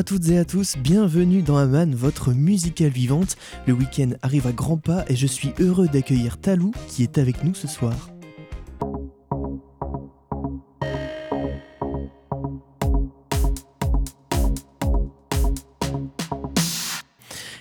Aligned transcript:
À 0.00 0.02
toutes 0.02 0.30
et 0.30 0.38
à 0.38 0.46
tous, 0.46 0.78
bienvenue 0.78 1.42
dans 1.42 1.58
Aman, 1.58 1.94
votre 1.94 2.32
musicale 2.32 2.88
vivante. 2.88 3.36
Le 3.66 3.74
week-end 3.74 4.12
arrive 4.22 4.46
à 4.46 4.52
grands 4.52 4.78
pas 4.78 5.04
et 5.08 5.14
je 5.14 5.26
suis 5.26 5.52
heureux 5.60 5.88
d'accueillir 5.88 6.38
Talou 6.38 6.72
qui 6.88 7.02
est 7.02 7.18
avec 7.18 7.44
nous 7.44 7.54
ce 7.54 7.68
soir. 7.68 7.92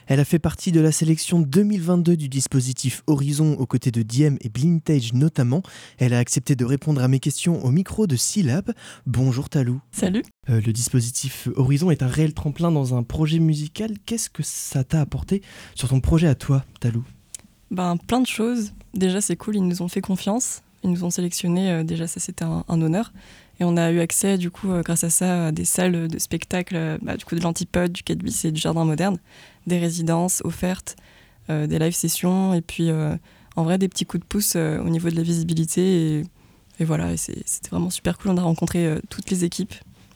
Elle 0.09 0.19
a 0.19 0.25
fait 0.25 0.39
partie 0.39 0.71
de 0.71 0.81
la 0.81 0.91
sélection 0.91 1.39
2022 1.39 2.17
du 2.17 2.29
dispositif 2.29 3.03
Horizon 3.05 3.53
aux 3.59 3.67
côtés 3.67 3.91
de 3.91 4.01
Diem 4.01 4.39
et 4.41 4.49
Blintage 4.49 5.13
notamment. 5.13 5.61
Elle 5.99 6.15
a 6.15 6.17
accepté 6.17 6.55
de 6.55 6.65
répondre 6.65 7.03
à 7.03 7.07
mes 7.07 7.19
questions 7.19 7.63
au 7.63 7.69
micro 7.69 8.07
de 8.07 8.15
Syllab. 8.15 8.73
Bonjour 9.05 9.49
Talou. 9.49 9.81
Salut. 9.91 10.23
Euh, 10.49 10.61
le 10.65 10.73
dispositif 10.73 11.47
Horizon 11.55 11.91
est 11.91 12.01
un 12.01 12.07
réel 12.07 12.33
tremplin 12.33 12.71
dans 12.71 12.95
un 12.95 13.03
projet 13.03 13.37
musical. 13.37 13.91
Qu'est-ce 14.07 14.31
que 14.31 14.41
ça 14.41 14.83
t'a 14.83 14.99
apporté 14.99 15.43
sur 15.75 15.89
ton 15.89 15.99
projet 15.99 16.27
à 16.27 16.33
toi, 16.33 16.65
Talou? 16.79 17.03
Ben 17.69 17.95
plein 17.95 18.21
de 18.21 18.27
choses. 18.27 18.73
Déjà 18.95 19.21
c'est 19.21 19.35
cool, 19.35 19.57
ils 19.57 19.67
nous 19.67 19.83
ont 19.83 19.89
fait 19.89 20.01
confiance. 20.01 20.63
Ils 20.83 20.89
nous 20.89 21.03
ont 21.03 21.11
sélectionnés, 21.11 21.69
euh, 21.69 21.83
déjà 21.83 22.07
ça 22.07 22.19
c'était 22.19 22.45
un, 22.45 22.63
honneur. 22.67 23.13
Et 23.59 23.63
on 23.63 23.77
a 23.77 23.91
eu 23.91 23.99
accès, 23.99 24.39
du 24.39 24.49
coup, 24.49 24.71
euh, 24.71 24.81
grâce 24.81 25.03
à 25.03 25.11
ça, 25.11 25.47
à 25.47 25.51
des 25.51 25.65
salles 25.65 26.07
de 26.07 26.17
spectacle, 26.17 26.97
bah, 27.03 27.15
du 27.15 27.25
coup, 27.25 27.35
de 27.35 27.41
l'Antipode, 27.41 27.91
du 27.91 28.01
Cadbis 28.03 28.45
et 28.45 28.51
du 28.51 28.59
Jardin 28.59 28.85
Moderne 28.85 29.19
des 29.67 29.79
résidences 29.79 30.41
offertes, 30.43 30.95
euh, 31.49 31.67
des 31.67 31.79
live 31.79 31.93
sessions 31.93 32.53
et 32.53 32.61
puis 32.61 32.89
euh, 32.89 33.15
en 33.55 33.63
vrai 33.63 33.77
des 33.77 33.87
petits 33.87 34.05
coups 34.05 34.21
de 34.21 34.27
pouce 34.27 34.53
euh, 34.55 34.79
au 34.81 34.89
niveau 34.89 35.09
de 35.09 35.15
la 35.15 35.23
visibilité. 35.23 36.23
Et, 36.79 36.85
voilà, 36.85 37.17
c'était 37.17 37.69
vraiment 37.69 37.89
super 37.89 38.17
cool. 38.17 38.31
On 38.31 38.37
a 38.37 38.41
rencontré 38.41 38.95
toutes 39.09 39.29
les 39.31 39.43
équipes. 39.43 39.73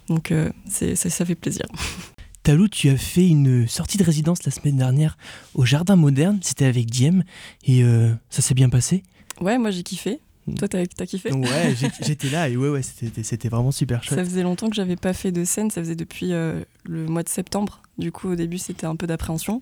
Donc 0.07 0.33
ça, 0.69 0.95
ça 0.95 1.25
fait 1.25 1.35
plaisir. 1.35 1.65
Talou, 2.43 2.69
tu 2.69 2.87
as 2.87 2.95
fait 2.95 3.27
une 3.27 3.67
sortie 3.67 3.97
de 3.97 4.03
résidence 4.05 4.45
la 4.45 4.51
semaine 4.51 4.77
dernière 4.77 5.17
au 5.55 5.65
Jardin 5.65 5.97
Moderne. 5.97 6.39
C'était 6.41 6.63
avec 6.63 6.85
Diem. 6.89 7.25
Et 7.65 7.83
ça 8.29 8.41
s'est 8.41 8.53
bien 8.53 8.69
passé? 8.69 9.03
Ouais, 9.41 9.57
moi 9.57 9.71
j'ai 9.71 9.83
kiffé. 9.83 10.21
Mm. 10.47 10.55
Toi, 10.55 10.67
t'as 10.67 10.79
as 10.79 11.05
kiffé? 11.05 11.31
Ouais, 11.31 11.75
j'étais 12.01 12.29
là 12.29 12.49
et 12.49 12.57
ouais, 12.57 12.69
ouais 12.69 12.81
c'était 12.81 13.49
vraiment 13.49 13.71
super 13.71 14.03
chouette. 14.03 14.19
Ça 14.19 14.25
faisait 14.25 14.43
longtemps 14.43 14.69
que 14.69 14.75
j'avais 14.75 14.95
pas 14.95 15.13
fait 15.13 15.31
de 15.31 15.45
scène, 15.45 15.71
ça 15.71 15.81
faisait 15.81 15.95
depuis 15.95 16.29
le 16.29 17.05
mois 17.07 17.23
de 17.23 17.29
septembre. 17.29 17.81
Du 17.97 18.11
coup, 18.11 18.29
au 18.29 18.35
début, 18.35 18.57
c'était 18.57 18.87
un 18.87 18.95
peu 18.95 19.07
d'appréhension. 19.07 19.61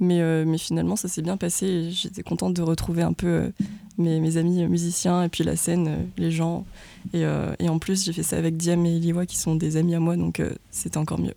Mais, 0.00 0.20
euh, 0.20 0.44
mais 0.46 0.58
finalement, 0.58 0.96
ça 0.96 1.08
s'est 1.08 1.22
bien 1.22 1.36
passé. 1.36 1.90
J'étais 1.90 2.22
contente 2.22 2.54
de 2.54 2.62
retrouver 2.62 3.02
un 3.02 3.12
peu 3.12 3.26
euh, 3.26 3.50
mes, 3.96 4.18
mes, 4.20 4.36
amis 4.36 4.66
musiciens 4.66 5.22
et 5.22 5.28
puis 5.28 5.44
la 5.44 5.56
scène, 5.56 5.88
euh, 5.88 6.02
les 6.16 6.30
gens. 6.30 6.66
Et, 7.12 7.22
et, 7.58 7.68
en 7.68 7.78
plus, 7.78 8.04
j'ai 8.04 8.12
fait 8.12 8.22
ça 8.22 8.36
avec 8.36 8.56
Diam 8.56 8.84
et 8.86 8.96
Eliwa 8.96 9.26
qui 9.26 9.36
sont 9.36 9.54
des 9.54 9.76
amis 9.76 9.94
à 9.94 10.00
moi, 10.00 10.16
donc 10.16 10.42
c'était 10.70 10.96
encore 10.96 11.20
mieux. 11.20 11.34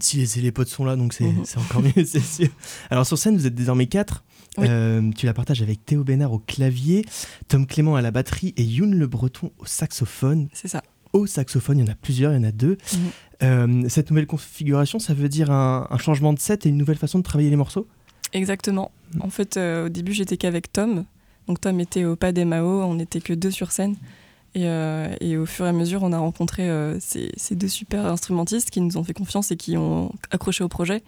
Si 0.00 0.16
les, 0.16 0.42
les 0.42 0.52
potes 0.52 0.68
sont 0.68 0.84
là, 0.84 0.96
donc 0.96 1.12
c'est 1.12 1.24
mhm. 1.24 1.44
encore 1.58 1.82
mieux, 1.82 1.92
c'est 2.04 2.20
sûr. 2.20 2.48
Alors 2.90 3.06
sur 3.06 3.16
scène, 3.16 3.36
vous 3.36 3.46
êtes 3.46 3.54
désormais 3.54 3.86
quatre. 3.86 4.24
Tu 4.56 5.26
la 5.26 5.34
partages 5.34 5.62
avec 5.62 5.84
Théo 5.84 6.04
Bénard 6.04 6.32
au 6.32 6.38
clavier, 6.38 7.04
Tom 7.48 7.66
Clément 7.66 7.96
à 7.96 8.02
la 8.02 8.10
batterie 8.10 8.54
et 8.56 8.64
Youn 8.64 8.94
Le 8.94 9.06
Breton 9.06 9.50
au 9.58 9.66
saxophone. 9.66 10.48
C'est 10.52 10.68
ça 10.68 10.82
au 11.12 11.26
saxophone. 11.26 11.78
Il 11.78 11.86
y 11.86 11.88
en 11.88 11.92
a 11.92 11.96
plusieurs, 11.96 12.32
il 12.32 12.36
y 12.36 12.38
en 12.38 12.48
a 12.48 12.52
deux. 12.52 12.76
Mhm. 12.92 13.00
Euh, 13.42 13.88
cette 13.88 14.10
nouvelle 14.10 14.26
configuration, 14.26 14.98
ça 14.98 15.14
veut 15.14 15.28
dire 15.28 15.50
un, 15.50 15.86
changement 15.98 16.32
de 16.32 16.38
set 16.38 16.66
et 16.66 16.68
une 16.68 16.76
nouvelle 16.76 16.98
façon 16.98 17.18
de 17.18 17.24
travailler 17.24 17.50
les 17.50 17.56
morceaux? 17.56 17.86
Exactement. 18.32 18.90
Mhm. 19.14 19.22
En 19.22 19.30
fait, 19.30 19.56
euh, 19.56 19.86
au 19.86 19.88
début, 19.88 20.12
j'étais 20.12 20.36
qu'avec 20.36 20.72
Tom. 20.72 21.04
Donc 21.46 21.60
Tom 21.60 21.80
était 21.80 22.04
au 22.04 22.16
pas 22.16 22.32
des 22.32 22.44
Mao, 22.44 22.82
on 22.82 22.94
n'était 22.94 23.20
que 23.20 23.32
deux 23.32 23.50
sur 23.50 23.72
scène. 23.72 23.96
Et, 24.54 24.66
euh, 24.66 25.14
et, 25.20 25.36
au 25.36 25.46
fur 25.46 25.64
et 25.64 25.68
à 25.68 25.72
mesure, 25.72 26.02
on 26.02 26.12
a 26.12 26.18
rencontré 26.18 26.68
ces, 26.98 27.30
ces, 27.36 27.54
deux 27.54 27.68
super 27.68 28.06
instrumentistes 28.06 28.70
qui 28.70 28.80
nous 28.80 28.96
ont 28.96 29.04
fait 29.04 29.12
confiance 29.12 29.52
et 29.52 29.56
qui 29.56 29.76
ont 29.76 30.12
accroché 30.32 30.64
au 30.64 30.68
projet. 30.68 31.02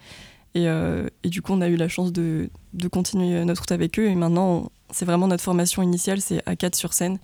Et, 0.55 0.67
et 0.67 1.29
du 1.29 1.41
coup, 1.41 1.53
on 1.55 1.63
a 1.63 1.69
eu 1.69 1.77
la 1.77 1.89
chance 1.89 2.13
de, 2.13 2.51
de, 2.75 2.89
continuer 2.89 3.43
notre 3.45 3.63
route 3.63 3.73
avec 3.73 3.99
eux. 3.99 4.07
Et 4.07 4.15
maintenant, 4.15 4.71
c'est 4.93 5.05
vraiment 5.05 5.27
notre 5.27 5.43
formation 5.43 5.83
initiale, 5.83 6.21
c'est 6.21 6.43
à 6.47 6.57
quatre 6.57 6.77
sur 6.77 6.93
scène. 6.93 7.19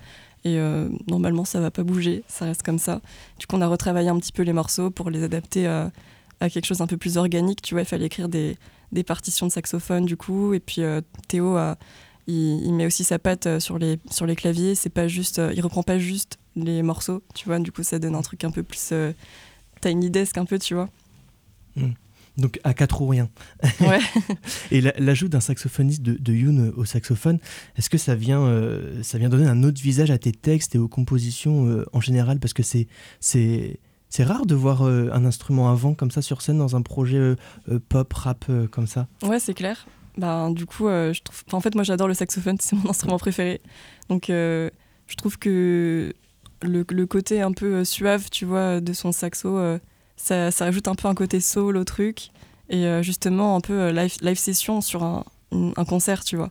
Et 0.45 0.59
euh, 0.59 0.89
normalement, 1.09 1.45
ça 1.45 1.61
va 1.61 1.71
pas 1.71 1.83
bouger, 1.83 2.25
ça 2.29 2.45
reste 2.45 2.63
comme 2.63 2.79
ça. 2.79 3.01
Du 3.39 3.47
coup, 3.47 3.57
on 3.57 3.61
a 3.61 3.67
retravaillé 3.67 4.09
un 4.09 4.19
petit 4.19 4.33
peu 4.33 4.43
les 4.43 4.53
morceaux 4.53 4.91
pour 4.91 5.11
les 5.11 5.23
adapter 5.23 5.67
à, 5.67 5.91
quelque 6.41 6.65
chose 6.65 6.81
un 6.81 6.87
peu 6.87 6.97
plus 6.97 7.17
organique. 7.17 7.63
Tu 7.63 7.75
vois, 7.75 7.83
il 7.83 7.87
fallait 7.87 8.07
écrire 8.07 8.29
des, 8.29 8.57
des 8.93 9.03
partitions 9.03 9.47
de 9.47 9.53
saxophone, 9.53 10.05
du 10.05 10.17
coup. 10.17 10.55
Et 10.55 10.61
puis, 10.61 10.83
euh, 10.83 11.01
Théo, 11.27 11.57
a, 11.57 11.77
il, 12.27 12.73
met 12.73 12.87
aussi 12.87 13.05
sa 13.05 13.19
patte 13.19 13.47
euh, 13.47 13.61
sur 13.61 13.79
les, 13.79 13.99
sur 14.11 14.27
les 14.27 14.37
claviers. 14.37 14.75
C'est 14.75 14.91
pas 14.91 15.09
juste, 15.09 15.41
il 15.55 15.61
reprend 15.61 15.83
pas 15.83 15.99
juste 15.99 16.39
les 16.55 16.83
morceaux, 16.83 17.23
tu 17.35 17.47
vois. 17.47 17.59
Du 17.59 17.73
coup, 17.73 17.83
ça 17.83 17.99
donne 17.99 18.15
un 18.15 18.23
truc 18.23 18.45
un 18.45 18.51
peu 18.51 18.63
plus 18.63 18.93
tiny 19.81 20.11
desk, 20.11 20.39
un 20.39 20.45
peu, 20.45 20.59
tu 20.59 20.75
vois. 20.75 20.89
Mmh. 21.77 21.91
Donc 22.39 22.61
à 22.63 22.73
quatre 22.73 23.03
ou 23.03 23.09
rien. 23.09 23.29
Ouais. 23.81 23.99
et 24.71 24.81
l'ajout 24.81 25.29
d'un 25.29 25.41
saxophoniste 25.41 26.03
de, 26.03 26.15
de, 26.15 26.33
Youn 26.33 26.73
au 26.77 26.85
saxophone, 26.85 27.41
est-ce 27.77 27.91
que 27.91 27.99
ça 27.99 28.15
vient, 28.15 28.43
euh, 28.43 29.03
ça 29.03 29.19
vient 29.19 29.29
donner 29.29 29.49
un 29.49 29.65
autre 29.65 29.83
visage 29.83 30.13
à 30.13 30.19
tes 30.19 30.31
textes 30.31 30.77
et 30.77 30.79
aux 30.79 30.87
compositions 30.87 31.67
euh, 31.67 31.85
en 31.93 32.01
général? 32.01 32.39
Parce 32.39 32.53
que 32.53 32.63
c'est, 32.63 32.87
c'est, 33.19 33.81
c'est 34.09 34.23
rare 34.23 34.47
de 34.47 34.55
voir 34.55 34.83
euh, 34.83 35.11
un 35.13 35.25
instrument 35.25 35.69
avant 35.69 35.95
comme 35.95 36.13
ça 36.13 36.23
sur 36.23 36.41
scène 36.41 36.59
dans 36.59 36.77
un 36.77 36.83
projet 36.83 37.35
pop, 37.89 38.13
rap 38.13 38.45
comme 38.71 38.87
ça. 38.87 39.09
Ouais, 39.23 39.41
c'est 39.41 39.55
clair. 39.55 39.89
Ben, 40.17 40.51
du 40.51 40.65
coup, 40.65 40.89
je 40.89 41.21
trouve... 41.21 41.43
en 41.53 41.61
fait, 41.61 41.75
moi 41.75 41.83
j'adore 41.83 42.07
le 42.07 42.15
saxophone, 42.15 42.57
c'est 42.61 42.77
mon 42.77 42.91
instrument 42.91 43.19
préféré. 43.19 43.61
Donc 44.09 44.27
je 44.29 44.71
trouve 45.17 45.39
que 45.41 46.15
le, 46.63 46.85
le, 46.89 47.07
côté 47.07 47.41
un 47.41 47.53
peu 47.53 47.85
suave, 47.85 48.31
tu 48.31 48.45
vois, 48.45 48.81
de 48.81 48.93
son 48.93 49.11
saxo 49.11 49.59
ça, 50.19 50.51
ça, 50.51 50.67
ajoute 50.67 50.89
un 50.89 50.95
peu 50.95 51.09
un 51.09 51.15
côté 51.15 51.41
soul 51.41 51.77
au 51.77 51.85
truc 51.85 52.31
et 52.69 52.85
euh, 52.85 53.03
justement 53.03 53.57
un 53.57 53.61
peu 53.61 53.73
euh, 53.73 53.93
live, 53.93 54.15
live 54.21 54.37
session 54.37 54.81
sur 54.81 55.03
un, 55.03 55.25
un, 55.53 55.85
concert, 55.85 56.25
tu 56.25 56.37
vois. 56.37 56.51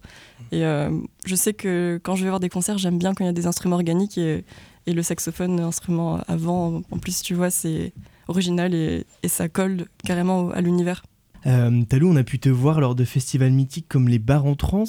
Et 0.51 0.65
euh, 0.65 0.89
je 1.25 1.35
sais 1.35 1.53
que 1.53 1.99
quand 2.01 2.15
je 2.15 2.23
vais 2.23 2.29
voir 2.29 2.39
des 2.39 2.49
concerts, 2.49 2.77
j'aime 2.77 2.97
bien 2.97 3.13
quand 3.13 3.23
il 3.23 3.27
y 3.27 3.29
a 3.29 3.33
des 3.33 3.45
instruments 3.45 3.75
organiques 3.75 4.17
et, 4.17 4.43
et 4.87 4.93
le 4.93 5.03
saxophone, 5.03 5.59
instrument 5.59 6.19
avant, 6.27 6.81
en 6.91 6.97
plus, 6.97 7.21
tu 7.21 7.35
vois, 7.35 7.51
c'est 7.51 7.93
original 8.27 8.73
et, 8.73 9.05
et, 9.23 9.27
ça 9.27 9.47
colle 9.47 9.85
carrément 10.03 10.49
à 10.51 10.61
l'univers. 10.61 11.03
Euh, 11.47 11.83
Talou, 11.85 12.09
on 12.09 12.15
a 12.15 12.23
pu 12.23 12.39
te 12.39 12.49
voir 12.49 12.81
lors 12.81 12.93
de 12.93 13.05
festivals 13.05 13.51
mythiques 13.51 13.87
comme 13.87 14.09
les 14.09 14.19
Bars 14.19 14.45
en 14.45 14.55
Trans 14.55 14.83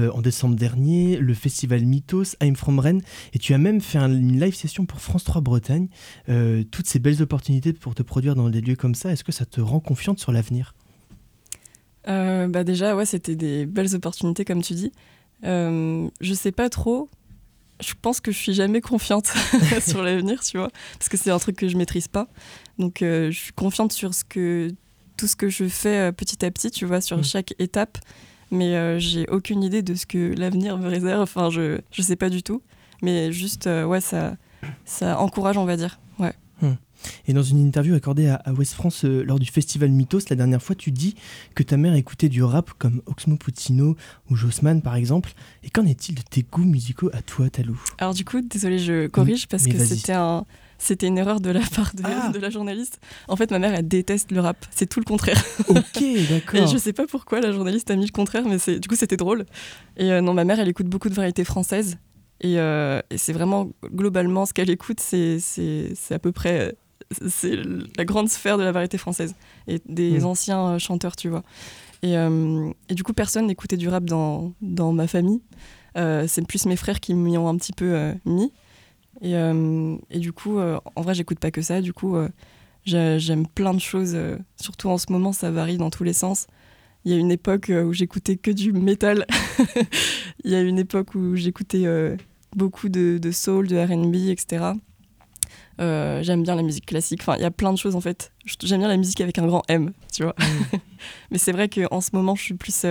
euh, 0.00 0.10
en 0.12 0.22
décembre 0.22 0.56
dernier, 0.56 1.18
le 1.18 1.34
festival 1.34 1.84
Mythos, 1.84 2.34
I'm 2.42 2.56
From 2.56 2.78
Rennes, 2.78 3.02
et 3.34 3.38
tu 3.38 3.52
as 3.52 3.58
même 3.58 3.80
fait 3.80 3.98
une 3.98 4.40
live 4.40 4.54
session 4.54 4.86
pour 4.86 5.00
France 5.00 5.24
3 5.24 5.42
Bretagne. 5.42 5.88
Euh, 6.28 6.64
toutes 6.70 6.86
ces 6.86 6.98
belles 6.98 7.20
opportunités 7.20 7.72
pour 7.72 7.94
te 7.94 8.02
produire 8.02 8.34
dans 8.34 8.48
des 8.48 8.60
lieux 8.60 8.76
comme 8.76 8.94
ça, 8.94 9.12
est-ce 9.12 9.24
que 9.24 9.32
ça 9.32 9.44
te 9.44 9.60
rend 9.60 9.80
confiante 9.80 10.18
sur 10.18 10.32
l'avenir? 10.32 10.74
Bah 12.06 12.64
Déjà, 12.64 12.96
ouais, 12.96 13.04
c'était 13.04 13.36
des 13.36 13.66
belles 13.66 13.94
opportunités, 13.94 14.46
comme 14.46 14.62
tu 14.62 14.72
dis. 14.72 14.92
je 15.42 16.34
sais 16.34 16.52
pas 16.52 16.70
trop. 16.70 17.10
Je 17.80 17.92
pense 18.00 18.20
que 18.20 18.32
je 18.32 18.38
suis 18.38 18.54
jamais 18.54 18.80
confiante 18.80 19.26
sur 19.86 20.02
l'avenir, 20.02 20.40
tu 20.40 20.56
vois, 20.56 20.70
parce 20.98 21.10
que 21.10 21.18
c'est 21.18 21.30
un 21.30 21.38
truc 21.38 21.56
que 21.56 21.68
je 21.68 21.76
maîtrise 21.76 22.08
pas. 22.08 22.28
Donc, 22.78 22.98
je 23.00 23.30
suis 23.30 23.52
confiante 23.52 23.92
sur 23.92 24.14
ce 24.14 24.24
que 24.24 24.72
tout 25.18 25.26
ce 25.26 25.36
que 25.36 25.50
je 25.50 25.68
fais 25.68 26.08
euh, 26.08 26.12
petit 26.12 26.42
à 26.46 26.50
petit, 26.50 26.70
tu 26.70 26.86
vois, 26.86 27.02
sur 27.02 27.18
mm. 27.18 27.24
chaque 27.24 27.54
étape. 27.58 27.98
Mais 28.50 28.76
euh, 28.76 28.98
j'ai 28.98 29.28
aucune 29.28 29.62
idée 29.62 29.82
de 29.82 29.94
ce 29.94 30.06
que 30.06 30.34
l'avenir 30.34 30.78
me 30.78 30.88
réserve. 30.88 31.20
Enfin, 31.20 31.50
je 31.50 31.80
ne 31.98 32.02
sais 32.02 32.16
pas 32.16 32.30
du 32.30 32.42
tout. 32.42 32.62
Mais 33.02 33.30
juste, 33.30 33.66
euh, 33.66 33.84
ouais, 33.84 34.00
ça, 34.00 34.36
ça 34.86 35.20
encourage, 35.20 35.58
on 35.58 35.66
va 35.66 35.76
dire. 35.76 36.00
Ouais. 36.18 36.32
Mm. 36.62 36.72
Et 37.26 37.32
dans 37.32 37.42
une 37.42 37.58
interview 37.58 37.94
accordée 37.94 38.28
à, 38.28 38.42
West 38.52 38.72
France 38.72 39.04
lors 39.04 39.38
du 39.38 39.46
festival 39.46 39.90
Mythos, 39.90 40.20
la 40.30 40.36
dernière 40.36 40.62
fois, 40.62 40.74
tu 40.74 40.90
dis 40.90 41.14
que 41.54 41.62
ta 41.62 41.76
mère 41.76 41.94
écoutait 41.94 42.28
du 42.28 42.42
rap 42.42 42.70
comme 42.78 43.02
Oxmo 43.06 43.36
Puccino 43.36 43.96
ou 44.30 44.34
Jossman, 44.34 44.82
par 44.82 44.96
exemple. 44.96 45.34
Et 45.62 45.70
qu'en 45.70 45.84
est-il 45.84 46.14
de 46.16 46.22
tes 46.22 46.42
goûts 46.42 46.64
musicaux 46.64 47.10
à 47.12 47.22
toi, 47.22 47.50
Talou? 47.50 47.80
Alors 47.98 48.14
du 48.14 48.24
coup, 48.24 48.40
désolé, 48.40 48.78
je 48.78 49.06
corrige 49.06 49.46
parce 49.46 49.66
que 49.66 49.78
c'était 49.78 50.14
un, 50.14 50.44
c'était 50.78 51.08
une 51.08 51.18
erreur 51.18 51.40
de 51.40 51.50
la 51.50 51.60
part 51.60 51.92
ah. 52.04 52.30
de, 52.30 52.38
la 52.38 52.50
journaliste. 52.50 53.00
En 53.26 53.36
fait, 53.36 53.50
ma 53.50 53.58
mère, 53.58 53.74
elle 53.74 53.86
déteste 53.86 54.30
le 54.30 54.40
rap. 54.40 54.64
C'est 54.70 54.86
tout 54.86 55.00
le 55.00 55.04
contraire. 55.04 55.42
Ok, 55.68 56.02
d'accord. 56.30 56.60
et 56.60 56.66
je 56.66 56.78
sais 56.78 56.92
pas 56.92 57.06
pourquoi 57.06 57.40
la 57.40 57.52
journaliste 57.52 57.90
a 57.90 57.96
mis 57.96 58.06
le 58.06 58.12
contraire, 58.12 58.44
mais 58.46 58.78
du 58.78 58.88
coup, 58.88 58.94
c'était 58.94 59.16
drôle. 59.16 59.44
Et 59.96 60.12
euh, 60.12 60.20
non, 60.20 60.34
ma 60.34 60.44
mère, 60.44 60.60
elle 60.60 60.68
écoute 60.68 60.86
beaucoup 60.86 61.08
de 61.08 61.14
variétés 61.14 61.44
françaises. 61.44 61.98
Et, 62.40 62.58
euh, 62.60 63.00
c'est 63.16 63.32
vraiment, 63.32 63.70
globalement, 63.92 64.46
ce 64.46 64.54
qu'elle 64.54 64.70
écoute, 64.70 65.00
c'est 65.00 65.40
à 66.10 66.18
peu 66.18 66.32
près 66.32 66.74
c'est 67.26 67.56
la 67.96 68.04
grande 68.04 68.28
sphère 68.28 68.58
de 68.58 68.62
la 68.62 68.70
variété 68.70 68.98
française 68.98 69.34
et 69.66 69.80
des 69.86 70.20
hmm. 70.20 70.26
anciens 70.26 70.68
euh, 70.68 70.78
chanteurs, 70.78 71.16
tu 71.16 71.30
vois. 71.30 71.42
Et, 72.02 72.12
et 72.12 72.94
du 72.94 73.02
coup, 73.02 73.12
personne 73.12 73.48
n'écoutait 73.48 73.76
du 73.76 73.88
rap 73.88 74.04
dans, 74.04 74.52
dans 74.60 74.92
ma 74.92 75.08
famille. 75.08 75.40
c'est 75.96 76.46
plus 76.46 76.66
mes 76.66 76.76
frères 76.76 77.00
qui 77.00 77.12
m'y 77.14 77.36
ont 77.36 77.48
un 77.48 77.56
petit 77.56 77.72
peu 77.72 78.12
mis. 78.24 78.52
Et, 79.20 79.36
euh, 79.36 79.96
et 80.10 80.18
du 80.18 80.32
coup, 80.32 80.58
euh, 80.58 80.78
en 80.94 81.02
vrai, 81.02 81.14
j'écoute 81.14 81.38
pas 81.38 81.50
que 81.50 81.62
ça. 81.62 81.80
Du 81.80 81.92
coup, 81.92 82.16
euh, 82.16 82.28
j'aime 82.84 83.46
plein 83.46 83.74
de 83.74 83.80
choses. 83.80 84.16
surtout 84.60 84.88
en 84.88 84.98
ce 84.98 85.10
moment, 85.10 85.32
ça 85.32 85.50
varie 85.50 85.78
dans 85.78 85.90
tous 85.90 86.04
les 86.04 86.12
sens. 86.12 86.46
Il 87.04 87.12
y 87.12 87.14
a 87.14 87.18
une 87.18 87.30
époque 87.30 87.70
où 87.70 87.92
j'écoutais 87.92 88.36
que 88.36 88.50
du 88.50 88.72
métal. 88.72 89.26
Il 90.44 90.50
y 90.50 90.54
a 90.54 90.60
une 90.60 90.78
époque 90.78 91.14
où 91.14 91.36
j'écoutais 91.36 91.86
beaucoup 92.56 92.88
de, 92.88 93.18
de, 93.18 93.30
soul, 93.30 93.66
de 93.66 93.76
RB, 93.76 94.30
etc. 94.30 94.72
j'aime 95.78 96.42
bien 96.42 96.54
la 96.54 96.62
musique 96.62 96.86
classique. 96.86 97.20
Enfin, 97.22 97.36
il 97.36 97.42
y 97.42 97.46
a 97.46 97.50
plein 97.50 97.72
de 97.72 97.78
choses 97.78 97.94
en 97.94 98.00
fait. 98.00 98.32
J'aime 98.62 98.80
bien 98.80 98.88
la 98.88 98.96
musique 98.96 99.20
avec 99.20 99.38
un 99.38 99.46
grand 99.46 99.62
M, 99.68 99.92
tu 100.12 100.22
vois. 100.24 100.34
Mm. 100.38 100.78
Mais 101.30 101.38
c'est 101.38 101.52
vrai 101.52 101.68
qu'en 101.68 102.00
ce 102.00 102.10
moment, 102.12 102.34
je 102.34 102.42
suis 102.42 102.54
plus. 102.54 102.84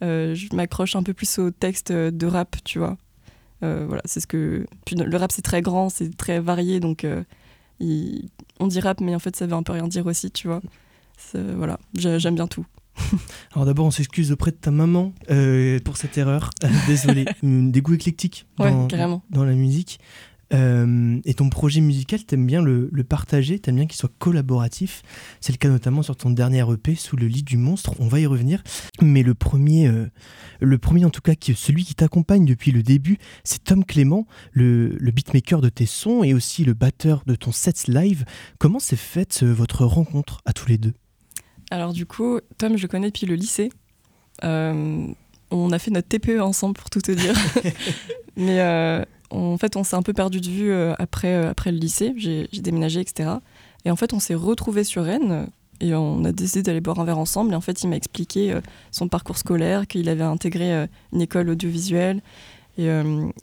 je 0.00 0.56
m'accroche 0.56 0.96
un 0.96 1.02
peu 1.02 1.12
plus 1.12 1.38
au 1.38 1.50
texte 1.50 1.92
de 1.92 2.26
rap, 2.26 2.56
tu 2.64 2.78
vois. 2.78 2.96
Voilà, 3.86 4.02
c'est 4.04 4.20
ce 4.20 4.26
que. 4.26 4.66
Puis 4.84 4.96
le 4.96 5.16
rap, 5.16 5.32
c'est 5.32 5.42
très 5.42 5.62
grand, 5.62 5.88
c'est 5.88 6.16
très 6.16 6.40
varié, 6.40 6.80
donc 6.80 7.06
on 7.80 8.66
dit 8.66 8.80
rap, 8.80 9.00
mais 9.00 9.14
en 9.14 9.18
fait, 9.18 9.36
ça 9.36 9.46
veut 9.46 9.54
un 9.54 9.62
peu 9.62 9.72
rien 9.72 9.88
dire 9.88 10.06
aussi, 10.06 10.30
tu 10.30 10.48
vois. 10.48 10.60
Voilà, 11.34 11.78
j'aime 11.94 12.34
bien 12.34 12.46
tout. 12.46 12.66
Alors 13.54 13.66
d'abord, 13.66 13.86
on 13.86 13.90
s'excuse 13.90 14.32
auprès 14.32 14.50
de 14.50 14.56
ta 14.56 14.70
maman 14.70 15.12
euh, 15.30 15.78
pour 15.80 15.96
cette 15.96 16.16
erreur. 16.16 16.50
Désolé, 16.86 17.24
des 17.42 17.80
goûts 17.80 17.94
éclectiques 17.94 18.46
dans, 18.58 18.88
dans 19.30 19.44
la 19.44 19.54
musique. 19.54 20.00
Euh, 20.54 21.20
et 21.24 21.34
ton 21.34 21.50
projet 21.50 21.80
musical, 21.80 22.24
t'aimes 22.24 22.46
bien 22.46 22.62
le, 22.62 22.88
le 22.92 23.04
partager, 23.04 23.58
t'aimes 23.58 23.76
bien 23.76 23.86
qu'il 23.86 23.96
soit 23.96 24.12
collaboratif. 24.18 25.02
C'est 25.40 25.52
le 25.52 25.58
cas 25.58 25.68
notamment 25.68 26.02
sur 26.02 26.16
ton 26.16 26.30
dernier 26.30 26.64
EP, 26.72 26.94
Sous 26.94 27.16
le 27.16 27.26
lit 27.26 27.42
du 27.42 27.56
monstre. 27.56 27.94
On 27.98 28.08
va 28.08 28.20
y 28.20 28.26
revenir. 28.26 28.62
Mais 29.02 29.22
le 29.22 29.34
premier, 29.34 29.88
euh, 29.88 30.06
le 30.60 30.78
premier 30.78 31.04
en 31.04 31.10
tout 31.10 31.20
cas, 31.20 31.34
qui, 31.34 31.54
celui 31.54 31.84
qui 31.84 31.94
t'accompagne 31.94 32.44
depuis 32.44 32.70
le 32.70 32.82
début, 32.82 33.18
c'est 33.42 33.64
Tom 33.64 33.84
Clément, 33.84 34.26
le, 34.52 34.96
le, 34.98 35.10
beatmaker 35.10 35.60
de 35.60 35.68
tes 35.68 35.86
sons 35.86 36.22
et 36.22 36.34
aussi 36.34 36.64
le 36.64 36.74
batteur 36.74 37.22
de 37.26 37.34
ton 37.34 37.52
set 37.52 37.88
live. 37.88 38.24
Comment 38.58 38.78
s'est 38.78 38.96
faite 38.96 39.42
votre 39.42 39.84
rencontre 39.84 40.40
à 40.44 40.52
tous 40.52 40.68
les 40.68 40.78
deux? 40.78 40.94
Alors 41.70 41.92
du 41.92 42.06
coup, 42.06 42.38
Tom, 42.58 42.76
je 42.76 42.82
le 42.82 42.88
connais 42.88 43.08
depuis 43.08 43.26
le 43.26 43.34
lycée. 43.34 43.70
Euh, 44.42 45.06
on 45.50 45.70
a 45.72 45.78
fait 45.78 45.90
notre 45.90 46.08
TPE 46.08 46.40
ensemble 46.40 46.74
pour 46.74 46.90
tout 46.90 47.00
te 47.00 47.12
dire. 47.12 47.34
Mais 48.36 48.60
euh, 48.60 49.04
en 49.36 49.58
fait, 49.58 49.76
on 49.76 49.84
s'est 49.84 49.96
un 49.96 50.02
peu 50.02 50.12
perdu 50.12 50.40
de 50.40 50.48
vue 50.48 50.70
euh, 50.70 50.94
après, 50.98 51.34
après 51.34 51.72
le 51.72 51.78
lycée. 51.78 52.14
J'ai 52.16 52.48
déménagé, 52.52 53.00
etc. 53.00 53.30
Et 53.84 53.90
en 53.90 53.96
fait, 53.96 54.12
on 54.12 54.20
s'est 54.20 54.34
retrouvés 54.34 54.84
sur 54.84 55.04
Rennes 55.04 55.48
et 55.80 55.94
on 55.94 56.24
a 56.24 56.32
décidé 56.32 56.62
d'aller 56.62 56.80
boire 56.80 57.00
un 57.00 57.04
verre 57.04 57.18
ensemble. 57.18 57.52
Et 57.52 57.56
en 57.56 57.60
fait, 57.60 57.82
il 57.82 57.88
m'a 57.88 57.96
expliqué 57.96 58.56
son 58.90 59.08
parcours 59.08 59.36
scolaire, 59.36 59.86
qu'il 59.86 60.08
avait 60.08 60.24
intégré 60.24 60.86
une 61.12 61.20
école 61.20 61.50
audiovisuelle. 61.50 62.22
Et, 62.78 62.88